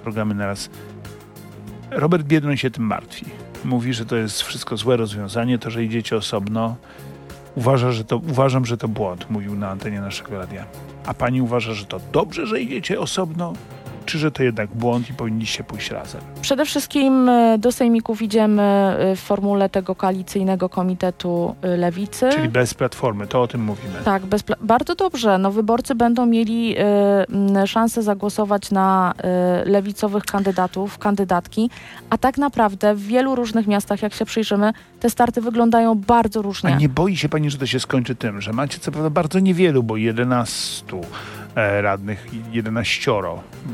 programy 0.04 0.36
naraz. 0.36 0.70
Robert 1.92 2.24
Biedroń 2.24 2.58
się 2.58 2.72
tym 2.72 2.84
martwi. 2.84 3.26
Mówi, 3.66 3.94
że 3.94 4.06
to 4.06 4.16
jest 4.16 4.42
wszystko 4.42 4.78
złe 4.78 4.98
rozwiązanie, 4.98 5.60
to, 5.60 5.70
że 5.70 5.84
idziecie 5.84 6.16
osobno. 6.16 6.76
Uważa, 7.56 7.92
że 7.92 8.04
to, 8.04 8.18
uważam, 8.18 8.66
że 8.66 8.78
to 8.78 8.88
błąd, 8.88 9.30
mówił 9.30 9.56
na 9.56 9.70
antenie 9.70 10.02
naszego 10.02 10.38
radia. 10.38 10.66
A 11.06 11.14
pani 11.14 11.42
uważa, 11.42 11.74
że 11.74 11.86
to 11.86 12.00
dobrze, 12.12 12.48
że 12.48 12.62
idziecie 12.62 13.00
osobno? 13.00 13.54
Czy 14.06 14.18
że 14.18 14.32
to 14.32 14.44
jednak 14.44 14.70
błąd 14.70 15.10
i 15.10 15.14
powinniście 15.14 15.64
pójść 15.64 15.92
razem? 15.92 16.22
Przede 16.42 16.66
wszystkim 16.66 17.30
e, 17.30 17.58
do 17.58 17.72
sejmików 17.72 18.22
idziemy 18.22 18.62
e, 18.62 19.16
w 19.16 19.20
formule 19.20 19.70
tego 19.70 19.96
koalicyjnego 19.96 20.70
komitetu 20.70 21.56
e, 21.62 21.78
lewicy. 21.78 22.30
Czyli 22.30 22.50
bez 22.50 22.74
platformy, 22.74 23.28
to 23.28 23.42
o 23.42 23.48
tym 23.48 23.64
mówimy. 23.64 23.94
Tak, 24.06 24.24
bardzo 24.62 24.96
dobrze. 24.96 25.38
No, 25.38 25.52
wyborcy 25.52 25.96
będą 25.96 26.26
mieli 26.26 26.76
y, 27.64 27.68
szansę 27.68 28.04
zagłosować 28.04 28.72
na 28.72 29.14
y, 29.66 29.70
lewicowych 29.70 30.24
kandydatów, 30.24 30.98
kandydatki, 30.98 31.70
a 32.10 32.18
tak 32.18 32.38
naprawdę 32.38 32.96
w 32.96 33.02
wielu 33.02 33.36
różnych 33.36 33.68
miastach, 33.68 34.02
jak 34.02 34.14
się 34.14 34.26
przyjrzymy, 34.26 34.74
te 35.00 35.10
starty 35.10 35.42
wyglądają 35.42 35.96
bardzo 35.96 36.40
A 36.40 36.44
różnie. 36.44 36.76
nie 36.76 36.90
boi 36.90 37.18
się 37.18 37.30
pani, 37.30 37.50
że 37.50 37.58
to 37.58 37.66
się 37.66 37.80
skończy 37.80 38.16
tym, 38.16 38.42
że 38.42 38.54
macie 38.54 38.80
co 38.80 38.92
prawda 38.92 39.10
bardzo 39.10 39.40
niewielu, 39.40 39.84
bo 39.84 39.98
11 39.98 40.98
e, 40.98 41.45
radnych, 41.56 42.28
11, 42.52 43.12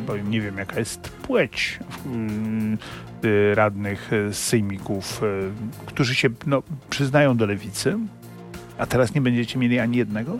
bo 0.07 0.17
nie 0.17 0.41
wiem 0.41 0.57
jaka 0.57 0.79
jest 0.79 1.01
płeć 1.01 1.79
mm, 2.05 2.77
y, 3.25 3.55
radnych 3.55 4.11
z 4.31 4.37
sejmików, 4.37 5.21
którzy 5.85 6.15
się 6.15 6.29
no, 6.45 6.63
przyznają 6.89 7.37
do 7.37 7.45
lewicy, 7.45 7.97
a 8.77 8.85
teraz 8.85 9.15
nie 9.15 9.21
będziecie 9.21 9.59
mieli 9.59 9.79
ani 9.79 9.97
jednego? 9.97 10.39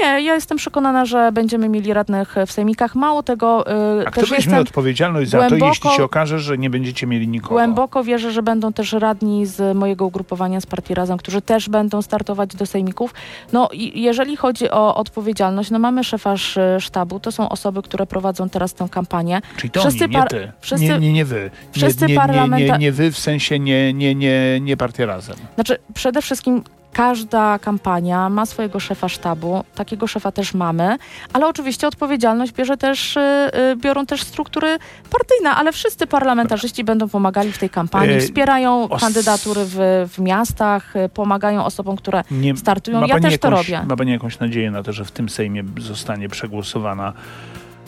Nie, 0.00 0.06
ja 0.06 0.34
jestem 0.34 0.58
przekonana, 0.58 1.04
że 1.04 1.32
będziemy 1.32 1.68
mieli 1.68 1.94
radnych 1.94 2.34
w 2.46 2.52
sejmikach. 2.52 2.94
Mało 2.94 3.22
tego, 3.22 3.64
yy, 3.98 4.06
A 4.06 4.10
kto 4.10 4.26
weźmie 4.26 4.58
odpowiedzialność 4.58 5.30
za 5.30 5.38
głęboko, 5.38 5.60
to, 5.60 5.68
jeśli 5.68 5.90
się 5.90 6.04
okaże, 6.04 6.38
że 6.38 6.58
nie 6.58 6.70
będziecie 6.70 7.06
mieli 7.06 7.28
nikogo? 7.28 7.54
Głęboko 7.54 8.04
wierzę, 8.04 8.32
że 8.32 8.42
będą 8.42 8.72
też 8.72 8.92
radni 8.92 9.46
z 9.46 9.76
mojego 9.76 10.06
ugrupowania 10.06 10.60
z 10.60 10.66
Partii 10.66 10.94
Razem, 10.94 11.18
którzy 11.18 11.42
też 11.42 11.68
będą 11.68 12.02
startować 12.02 12.56
do 12.56 12.66
sejmików. 12.66 13.14
No 13.52 13.68
i 13.72 14.02
jeżeli 14.02 14.36
chodzi 14.36 14.70
o 14.70 14.94
odpowiedzialność, 14.94 15.70
no 15.70 15.78
mamy 15.78 16.04
szefa 16.04 16.34
sztabu, 16.78 17.20
to 17.20 17.32
są 17.32 17.48
osoby, 17.48 17.82
które 17.82 18.06
prowadzą 18.06 18.48
teraz 18.48 18.74
tę 18.74 18.88
kampanię. 18.90 19.40
Czyli 19.56 19.70
to 19.70 19.80
wszyscy 19.80 20.04
oni, 20.04 20.16
nie 20.16 20.24
ty. 20.24 20.52
Wszyscy, 20.60 20.86
nie, 20.86 20.98
nie, 20.98 21.12
nie 21.12 21.24
wy. 21.24 21.50
Wszyscy 21.72 22.06
nie, 22.06 22.16
nie, 22.16 22.48
nie, 22.48 22.68
nie, 22.68 22.78
nie 22.78 22.92
wy, 22.92 23.12
w 23.12 23.18
sensie 23.18 23.58
nie, 23.58 23.92
nie, 23.92 24.14
nie, 24.14 24.60
nie 24.60 24.76
Partia 24.76 25.06
Razem. 25.06 25.36
Znaczy 25.54 25.78
przede 25.94 26.22
wszystkim 26.22 26.62
Każda 26.92 27.58
kampania 27.58 28.28
ma 28.28 28.46
swojego 28.46 28.80
szefa 28.80 29.08
sztabu, 29.08 29.64
takiego 29.74 30.06
szefa 30.06 30.32
też 30.32 30.54
mamy, 30.54 30.96
ale 31.32 31.46
oczywiście 31.46 31.88
odpowiedzialność 31.88 32.52
bierze 32.52 32.76
też, 32.76 33.16
y, 33.16 33.20
y, 33.20 33.76
biorą 33.76 34.06
też 34.06 34.22
struktury 34.22 34.78
partyjne, 35.10 35.50
ale 35.50 35.72
wszyscy 35.72 36.06
parlamentarzyści 36.06 36.84
będą 36.84 37.08
pomagali 37.08 37.52
w 37.52 37.58
tej 37.58 37.70
kampanii, 37.70 38.16
e, 38.16 38.20
wspierają 38.20 38.88
kandydatury 39.00 39.60
w, 39.64 39.76
w 40.12 40.18
miastach, 40.18 40.96
y, 40.96 41.08
pomagają 41.08 41.64
osobom, 41.64 41.96
które 41.96 42.24
Nie, 42.30 42.56
startują. 42.56 43.00
Ja 43.00 43.14
też 43.14 43.24
jakąś, 43.24 43.38
to 43.38 43.50
robię. 43.50 43.84
Ma 43.88 43.96
Pani 43.96 44.12
jakąś 44.12 44.38
nadzieję 44.38 44.70
na 44.70 44.82
to, 44.82 44.92
że 44.92 45.04
w 45.04 45.10
tym 45.10 45.28
Sejmie 45.28 45.64
zostanie 45.78 46.28
przegłosowana 46.28 47.12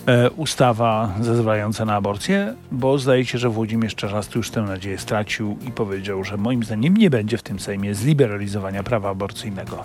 e, 0.07 0.31
ustawa 0.31 1.15
zezwalająca 1.21 1.85
na 1.85 1.95
aborcję, 1.95 2.55
bo 2.73 2.99
zdaje 2.99 3.25
się, 3.25 3.39
że 3.39 3.49
Włodzimierz 3.49 3.95
Czarzasty 3.95 4.39
już 4.39 4.51
tę 4.51 4.63
nadzieję 4.63 4.99
stracił 4.99 5.59
i 5.69 5.73
powiedział, 5.73 6.25
że 6.25 6.37
moim 6.37 6.65
zdaniem 6.65 6.97
nie 6.97 7.11
będzie 7.11 7.39
w 7.39 7.43
tym 7.43 7.61
Sejmie 7.61 7.95
zliberalizowania 7.95 8.83
prawa 8.83 9.11
aborcyjnego. 9.11 9.85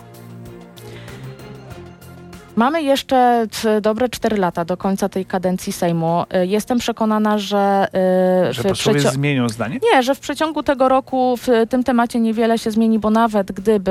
Mamy 2.56 2.82
jeszcze 2.82 3.46
dobre 3.82 4.08
4 4.08 4.36
lata 4.36 4.64
do 4.64 4.76
końca 4.76 5.08
tej 5.08 5.24
kadencji 5.24 5.72
Sejmu. 5.72 6.24
E, 6.30 6.46
jestem 6.46 6.78
przekonana, 6.78 7.38
że. 7.38 7.88
Yy, 8.46 8.52
że 8.52 8.62
posłowie 8.62 9.00
zmienią 9.00 9.48
zdanie? 9.48 9.80
Nie, 9.92 10.02
że 10.02 10.14
w 10.14 10.20
przeciągu 10.20 10.62
tego 10.62 10.88
roku 10.88 11.36
w 11.36 11.48
tym 11.68 11.84
temacie 11.84 12.20
niewiele 12.20 12.58
się 12.58 12.70
zmieni, 12.70 12.98
bo 12.98 13.10
nawet 13.10 13.52
gdyby 13.52 13.90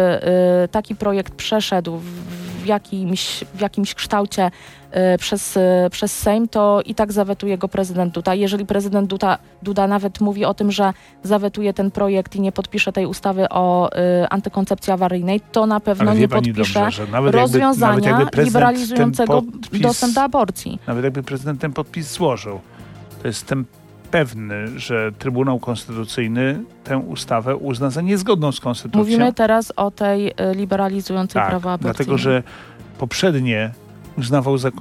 yy, 0.62 0.68
taki 0.68 0.96
projekt 0.96 1.36
przeszedł 1.36 1.98
w, 1.98 2.49
w, 2.60 2.66
jakimś, 2.66 3.44
w 3.56 3.62
jakimś 3.62 3.94
kształcie 3.94 4.52
Y, 4.90 5.18
przez, 5.18 5.58
y, 5.58 5.62
przez 5.92 6.20
Sejm, 6.20 6.48
to 6.48 6.82
i 6.86 6.96
tak 6.96 7.12
zawetuje 7.12 7.58
go 7.58 7.68
prezydent 7.68 8.14
Duda. 8.14 8.36
Jeżeli 8.36 8.66
prezydent 8.66 9.10
Duda, 9.10 9.38
Duda 9.64 9.88
nawet 9.88 10.22
mówi 10.22 10.46
o 10.46 10.54
tym, 10.54 10.72
że 10.72 10.94
zawetuje 11.24 11.74
ten 11.74 11.92
projekt 11.92 12.36
i 12.36 12.42
nie 12.42 12.52
podpisze 12.52 12.92
tej 12.92 13.06
ustawy 13.06 13.50
o 13.50 13.90
y, 14.24 14.30
antykoncepcji 14.30 14.94
awaryjnej, 14.94 15.42
to 15.52 15.66
na 15.66 15.80
pewno 15.80 16.14
nie 16.14 16.28
podpisze 16.28 16.80
dobrze, 16.80 17.06
rozwiązania 17.32 18.10
jakby, 18.10 18.24
jakby 18.24 18.44
liberalizującego 18.44 19.42
podpis, 19.42 19.82
dostęp 19.82 20.14
do 20.14 20.22
aborcji. 20.22 20.80
Nawet 20.88 21.04
jakby 21.04 21.24
prezydent 21.24 21.62
ten 21.62 21.74
podpis 21.74 22.14
złożył, 22.14 22.60
to 23.22 23.28
jestem 23.28 23.66
pewny, 24.12 24.80
że 24.80 25.12
Trybunał 25.12 25.60
Konstytucyjny 25.60 26.64
tę 26.84 26.98
ustawę 26.98 27.56
uzna 27.56 27.90
za 27.90 28.02
niezgodną 28.02 28.52
z 28.52 28.60
konstytucją. 28.60 29.00
Mówimy 29.00 29.34
teraz 29.34 29.74
o 29.76 29.92
tej 29.92 30.28
y, 30.28 30.34
liberalizującej 30.56 31.42
tak, 31.42 31.50
prawa 31.50 31.74
aborcji. 31.74 31.96
dlatego, 31.96 32.18
że 32.18 32.44
poprzednie 32.98 33.72
uznawał 34.20 34.58
za, 34.58 34.72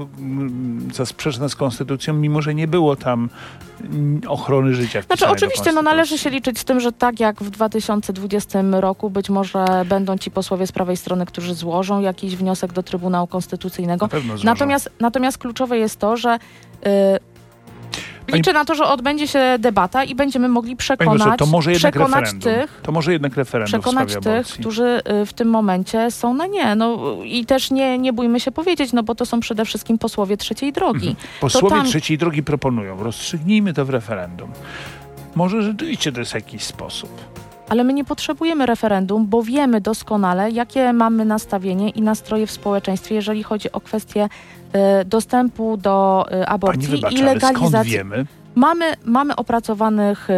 za 0.93 1.07
sprzeczne 1.07 1.49
z 1.49 1.57
konstytucją, 1.57 2.15
mimo 2.15 2.43
że 2.43 2.55
nie 2.55 2.69
było 2.69 2.97
tam 2.97 3.31
ochrony 4.29 4.75
życia. 4.75 5.03
Znaczy 5.03 5.29
oczywiście 5.29 5.73
no, 5.73 5.83
należy 5.83 6.19
się 6.19 6.31
liczyć 6.31 6.59
z 6.59 6.65
tym, 6.65 6.81
że 6.81 6.93
tak 6.93 7.21
jak 7.21 7.43
w 7.43 7.51
2020 7.51 8.63
roku 8.71 9.11
być 9.11 9.31
może 9.31 9.65
będą 9.89 10.19
ci 10.19 10.31
posłowie 10.31 10.67
z 10.67 10.73
prawej 10.73 10.97
strony, 10.97 11.27
którzy 11.27 11.55
złożą 11.55 12.01
jakiś 12.01 12.37
wniosek 12.37 12.73
do 12.73 12.83
Trybunału 12.83 13.27
Konstytucyjnego. 13.27 14.07
Na 14.07 14.35
natomiast, 14.45 14.91
natomiast 15.01 15.39
kluczowe 15.39 15.79
jest 15.79 15.97
to, 15.97 16.17
że 16.17 16.35
y, 16.35 16.89
Liczę 18.33 18.53
na 18.53 18.65
to, 18.65 18.75
że 18.75 18.85
odbędzie 18.85 19.29
się 19.29 19.57
debata 19.59 20.05
i 20.05 20.15
będziemy 20.15 20.49
mogli 20.49 20.77
przekonać, 20.77 21.39
to 21.39 21.47
może 21.47 21.73
jednak 21.73 21.95
przekonać 21.95 22.25
referendum. 22.25 22.53
tych, 22.53 22.81
to 22.83 22.93
może 22.93 23.13
jednak 23.13 23.37
referendum 23.37 23.81
przekonać 23.81 24.17
tych, 24.23 24.47
którzy 24.47 25.03
y, 25.23 25.27
w 25.27 25.33
tym 25.33 25.49
momencie 25.49 26.11
są 26.11 26.35
na 26.35 26.47
nie. 26.47 26.75
No, 26.75 26.99
I 27.25 27.47
też 27.47 27.71
nie, 27.71 27.99
nie 27.99 28.13
bójmy 28.13 28.41
się 28.41 28.53
powiedzieć, 28.53 28.93
no 28.93 29.03
bo 29.03 29.15
to 29.15 29.27
są 29.27 29.41
przede 29.41 29.65
wszystkim 29.65 29.99
posłowie 29.99 30.37
trzeciej 30.37 30.73
drogi. 30.73 31.09
Mhm. 31.09 31.27
Posłowie 31.41 31.77
tam... 31.77 31.87
trzeciej 31.87 32.19
drogi 32.19 32.43
proponują, 32.43 33.03
rozstrzygnijmy 33.03 33.75
to 33.75 33.85
w 33.85 33.91
referendum. 33.91 34.51
Może 35.35 35.63
rzeczywiście 35.63 36.13
to 36.13 36.21
jest 36.21 36.35
jakiś 36.35 36.65
sposób 36.65 37.11
ale 37.69 37.85
my 37.85 37.93
nie 37.93 38.05
potrzebujemy 38.05 38.67
referendum, 38.67 39.27
bo 39.27 39.43
wiemy 39.43 39.81
doskonale, 39.81 40.51
jakie 40.51 40.93
mamy 40.93 41.25
nastawienie 41.25 41.91
i 41.91 42.03
nastroje 42.03 42.47
w 42.47 42.51
społeczeństwie, 42.51 43.15
jeżeli 43.15 43.43
chodzi 43.43 43.73
o 43.73 43.81
kwestie 43.81 44.29
dostępu 45.07 45.77
do 45.77 46.27
y, 46.33 46.47
aborcji 46.47 46.89
wybacz, 46.89 47.13
i 47.13 47.23
legalizacji. 47.23 47.65
Ale 47.65 47.71
skąd 47.71 47.87
wiemy? 47.87 48.27
Mamy, 48.59 48.95
mamy 49.05 49.37
opracowanych 49.37 50.31
y, 50.31 50.35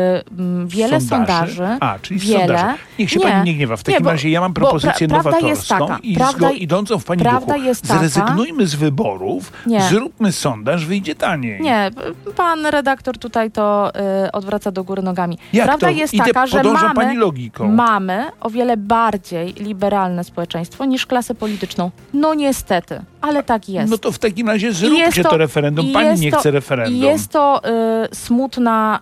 wiele 0.66 1.00
sondaży. 1.00 1.54
sondaży. 1.54 1.78
A, 1.80 1.98
czyli 2.02 2.20
wiele. 2.20 2.38
sondaże. 2.38 2.74
Niech 2.98 3.10
się 3.10 3.18
nie, 3.18 3.24
pani 3.26 3.44
nie 3.44 3.54
gniewa. 3.54 3.76
W 3.76 3.82
takim 3.82 4.04
nie, 4.04 4.10
razie 4.12 4.30
ja 4.30 4.40
mam 4.40 4.54
propozycję 4.54 5.08
pra, 5.08 5.16
nowatorską 5.16 5.86
taka, 5.86 5.98
i 6.02 6.14
prawda, 6.14 6.50
idącą 6.50 6.98
w 6.98 7.04
pani 7.04 7.22
prawda 7.22 7.54
duchu. 7.54 7.66
Jest 7.66 7.82
taka, 7.82 7.98
Zrezygnujmy 7.98 8.66
z 8.66 8.74
wyborów, 8.74 9.52
nie. 9.66 9.82
zróbmy 9.82 10.32
sondaż, 10.32 10.86
wyjdzie 10.86 11.14
taniej. 11.14 11.60
Nie, 11.60 11.90
pan 12.36 12.66
redaktor 12.66 13.18
tutaj 13.18 13.50
to 13.50 13.92
y, 14.26 14.32
odwraca 14.32 14.70
do 14.70 14.84
góry 14.84 15.02
nogami. 15.02 15.38
Jak 15.52 15.66
prawda 15.66 15.86
to? 15.86 15.92
jest 15.92 16.14
Idę, 16.14 16.24
taka, 16.24 16.46
że 16.46 16.62
mamy, 16.62 16.94
pani 16.94 17.16
logiką. 17.16 17.68
mamy 17.68 18.26
o 18.40 18.50
wiele 18.50 18.76
bardziej 18.76 19.52
liberalne 19.52 20.24
społeczeństwo 20.24 20.84
niż 20.84 21.06
klasę 21.06 21.34
polityczną. 21.34 21.90
No 22.14 22.34
niestety, 22.34 23.00
ale 23.20 23.42
tak 23.42 23.68
jest. 23.68 23.90
No 23.90 23.98
to 23.98 24.12
w 24.12 24.18
takim 24.18 24.48
razie 24.48 24.72
zróbcie 24.72 25.22
to, 25.22 25.30
to, 25.30 25.36
referendum. 25.36 25.92
Pani 25.92 26.20
nie 26.20 26.32
chce 26.32 26.50
referendum. 26.50 27.00
Jest 27.02 27.28
to 27.32 27.60
y, 28.04 28.09
smutna 28.12 29.00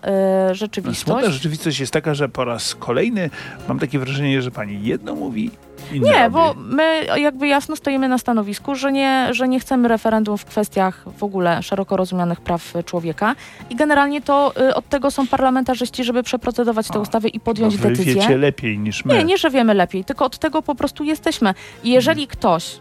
y, 0.51 0.55
rzeczywistość. 0.55 1.05
Smutna 1.05 1.31
rzeczywistość 1.31 1.79
jest 1.79 1.93
taka, 1.93 2.13
że 2.13 2.29
po 2.29 2.45
raz 2.45 2.75
kolejny 2.75 3.29
mam 3.67 3.79
takie 3.79 3.99
wrażenie, 3.99 4.41
że 4.41 4.51
pani 4.51 4.83
jedno 4.83 5.15
mówi, 5.15 5.51
nie, 5.91 6.23
robi. 6.23 6.33
bo 6.33 6.53
my 6.57 7.05
jakby 7.17 7.47
jasno 7.47 7.75
stoimy 7.75 8.07
na 8.07 8.17
stanowisku, 8.17 8.75
że 8.75 8.91
nie, 8.91 9.27
że 9.31 9.47
nie 9.47 9.59
chcemy 9.59 9.87
referendum 9.87 10.37
w 10.37 10.45
kwestiach 10.45 11.05
w 11.17 11.23
ogóle 11.23 11.63
szeroko 11.63 11.97
rozumianych 11.97 12.41
praw 12.41 12.73
człowieka 12.85 13.35
i 13.69 13.75
generalnie 13.75 14.21
to 14.21 14.53
y, 14.69 14.75
od 14.75 14.89
tego 14.89 15.11
są 15.11 15.27
parlamentarzyści, 15.27 16.03
żeby 16.03 16.23
przeprocedować 16.23 16.87
te 16.87 16.99
ustawy 16.99 17.29
i 17.29 17.39
podjąć 17.39 17.79
no 17.79 17.89
decyzję. 17.89 18.15
wiecie 18.15 18.37
lepiej 18.37 18.79
niż 18.79 19.05
my. 19.05 19.13
Nie, 19.13 19.23
nie, 19.23 19.37
że 19.37 19.49
wiemy 19.49 19.73
lepiej, 19.73 20.05
tylko 20.05 20.25
od 20.25 20.37
tego 20.37 20.61
po 20.61 20.75
prostu 20.75 21.03
jesteśmy. 21.03 21.53
I 21.83 21.89
jeżeli 21.89 22.21
hmm. 22.21 22.37
ktoś 22.37 22.79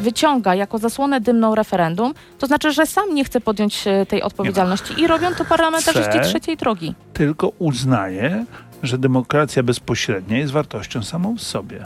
wyciąga 0.00 0.54
jako 0.54 0.78
zasłonę 0.78 1.20
dymną 1.20 1.54
referendum, 1.54 2.14
to 2.38 2.46
znaczy, 2.46 2.72
że 2.72 2.86
sam 2.86 3.14
nie 3.14 3.24
chce 3.24 3.40
podjąć 3.40 3.86
e, 3.86 4.06
tej 4.06 4.22
odpowiedzialności 4.22 5.00
i 5.00 5.06
robią 5.06 5.34
to 5.34 5.44
parlamentarzyści 5.44 6.20
trzeciej 6.22 6.56
drogi. 6.56 6.94
Tylko 7.12 7.52
uznaje, 7.58 8.44
że 8.82 8.98
demokracja 8.98 9.62
bezpośrednia 9.62 10.38
jest 10.38 10.52
wartością 10.52 11.02
samą 11.02 11.36
w 11.36 11.42
sobie. 11.42 11.84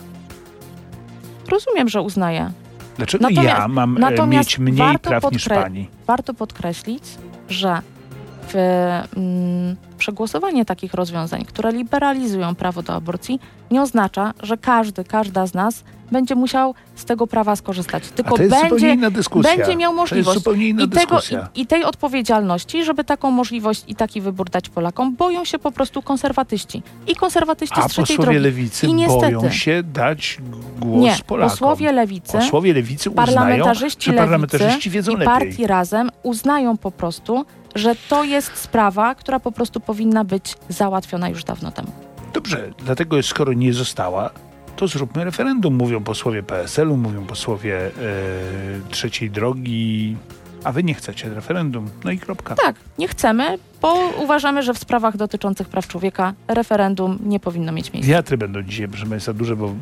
Rozumiem, 1.49 1.89
że 1.89 2.03
uznaje. 2.03 2.51
Dlaczego 2.97 3.23
natomiast, 3.23 3.59
ja 3.59 3.69
mam 3.69 4.05
e, 4.05 4.27
mieć 4.27 4.59
mniej 4.59 4.99
praw 4.99 5.33
niż 5.33 5.49
pani? 5.49 5.89
Warto 6.07 6.35
podkreślić, 6.35 7.05
że 7.49 7.83
w, 8.49 8.55
mm, 9.17 9.77
przegłosowanie 10.03 10.65
takich 10.65 10.95
rozwiązań, 10.95 11.45
które 11.45 11.73
liberalizują 11.73 12.55
prawo 12.55 12.83
do 12.83 12.93
aborcji, 12.95 13.41
nie 13.71 13.83
oznacza, 13.83 14.35
że 14.43 14.57
każdy, 14.57 15.05
każda 15.05 15.47
z 15.47 15.55
nas 15.55 15.85
będzie 16.13 16.35
musiał 16.35 16.75
z 16.95 17.05
tego 17.05 17.27
prawa 17.27 17.57
skorzystać. 17.57 18.09
Tylko 18.09 18.37
będzie, 18.37 18.97
będzie 19.43 19.77
miał 19.77 19.95
możliwość. 19.95 20.41
I, 20.79 20.89
tego, 20.89 21.19
i, 21.55 21.61
I, 21.61 21.67
tej 21.67 21.85
odpowiedzialności, 21.85 22.85
żeby 22.85 23.05
taką 23.05 23.31
możliwość 23.31 23.85
i 23.89 23.95
taki 23.95 24.21
wybór 24.21 24.51
dać 24.51 24.69
Polakom, 24.69 25.17
boją 25.17 25.45
się 25.45 25.59
po 25.59 25.73
prostu 25.73 26.03
konserwatyści. 26.03 26.83
I 27.07 27.17
konserwatyści 27.17 27.77
A 27.79 27.83
z 27.83 27.87
trzeciej 27.87 28.17
posłowie 28.17 28.41
drogi. 28.41 28.57
lewicy 28.57 28.87
I 28.87 28.95
niestety, 28.95 29.37
boją 29.37 29.51
się 29.51 29.83
dać 29.83 30.39
głos 30.79 31.03
nie, 31.03 31.17
Polakom. 31.27 31.51
Posłowie 31.51 31.93
lewicy, 31.93 32.33
posłowie 32.33 32.75
lewicy 32.75 33.11
uznają, 33.11 33.27
parlamentarzyści 33.27 34.11
że 34.11 34.17
parlamentarzyści 34.17 34.91
wiedzą 34.91 35.13
i 35.13 35.17
lepiej. 35.17 35.27
partii 35.27 35.67
Razem 35.67 36.11
uznają 36.23 36.77
po 36.77 36.91
prostu, 36.91 37.45
że 37.75 37.95
to 38.09 38.25
jest 38.25 38.57
sprawa, 38.57 39.15
która 39.15 39.41
po 39.41 39.53
prostu 39.53 39.81
powinna 39.81 40.25
być 40.25 40.57
załatwiona 40.69 41.29
już 41.29 41.45
dawno 41.45 41.71
temu. 41.73 41.93
Dobrze, 42.33 42.71
dlatego 42.79 43.23
skoro 43.23 43.53
nie 43.53 43.73
została, 43.73 44.31
to 44.77 44.89
zróbmy 44.89 45.25
referendum, 45.25 45.75
mówią 45.75 46.05
posłowie 46.05 46.43
PSL-u, 46.43 46.97
mówią 46.97 47.27
posłowie 47.27 47.71
yy, 47.71 48.91
trzeciej 48.91 49.31
drogi, 49.31 50.17
a 50.65 50.73
wy 50.73 50.85
nie 50.85 50.95
chcecie 50.95 51.29
referendum. 51.35 51.91
No 52.05 52.11
i 52.11 52.19
kropka. 52.19 52.55
Tak, 52.55 52.77
nie 52.99 53.09
chcemy, 53.09 53.59
bo 53.83 53.95
uważamy, 54.23 54.63
że 54.63 54.75
w 54.75 54.79
sprawach 54.79 55.17
dotyczących 55.17 55.69
praw 55.69 55.89
człowieka 55.89 56.35
referendum 56.49 57.19
nie 57.25 57.41
powinno 57.41 57.73
mieć 57.73 57.93
miejsca. 57.93 58.13
Wiatry 58.13 58.39
będą 58.39 58.63
dzisiaj, 58.63 58.89
proszę 58.89 59.07
Państwa, 59.07 59.33
duże, 59.33 59.57
bo 59.57 59.75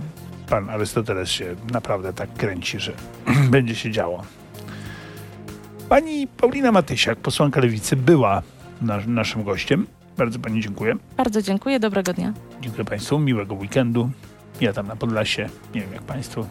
pan 0.48 0.70
Arystoteles 0.70 1.28
się 1.28 1.56
naprawdę 1.72 2.12
tak 2.12 2.34
kręci, 2.34 2.80
że 2.80 2.92
będzie 3.50 3.74
się 3.74 3.90
działo. 3.90 4.22
Pani 5.90 6.26
Paulina 6.26 6.72
Matysiak, 6.72 7.18
posłanka 7.18 7.60
Lewicy, 7.60 7.96
była 7.96 8.42
naszym 9.06 9.44
gościem. 9.44 9.86
Bardzo 10.16 10.38
Pani 10.38 10.60
dziękuję. 10.60 10.96
Bardzo 11.16 11.42
dziękuję, 11.42 11.80
dobrego 11.80 12.12
dnia. 12.12 12.32
Dziękuję 12.60 12.84
Państwu, 12.84 13.18
miłego 13.18 13.54
weekendu. 13.54 14.10
Ja 14.60 14.72
tam 14.72 14.86
na 14.86 14.96
Podlasie, 14.96 15.48
nie 15.74 15.80
wiem 15.80 15.92
jak 15.92 16.02
Państwo. 16.02 16.46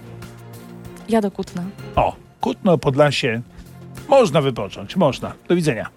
Ja 1.10 1.22
do 1.22 1.32
Kutna. 1.32 1.64
O, 1.96 2.16
Kutno, 2.42 2.78
Podlasie. 2.78 3.42
Można 4.10 4.42
wypocząć, 4.42 4.96
można. 4.96 5.34
Do 5.48 5.56
widzenia. 5.56 5.90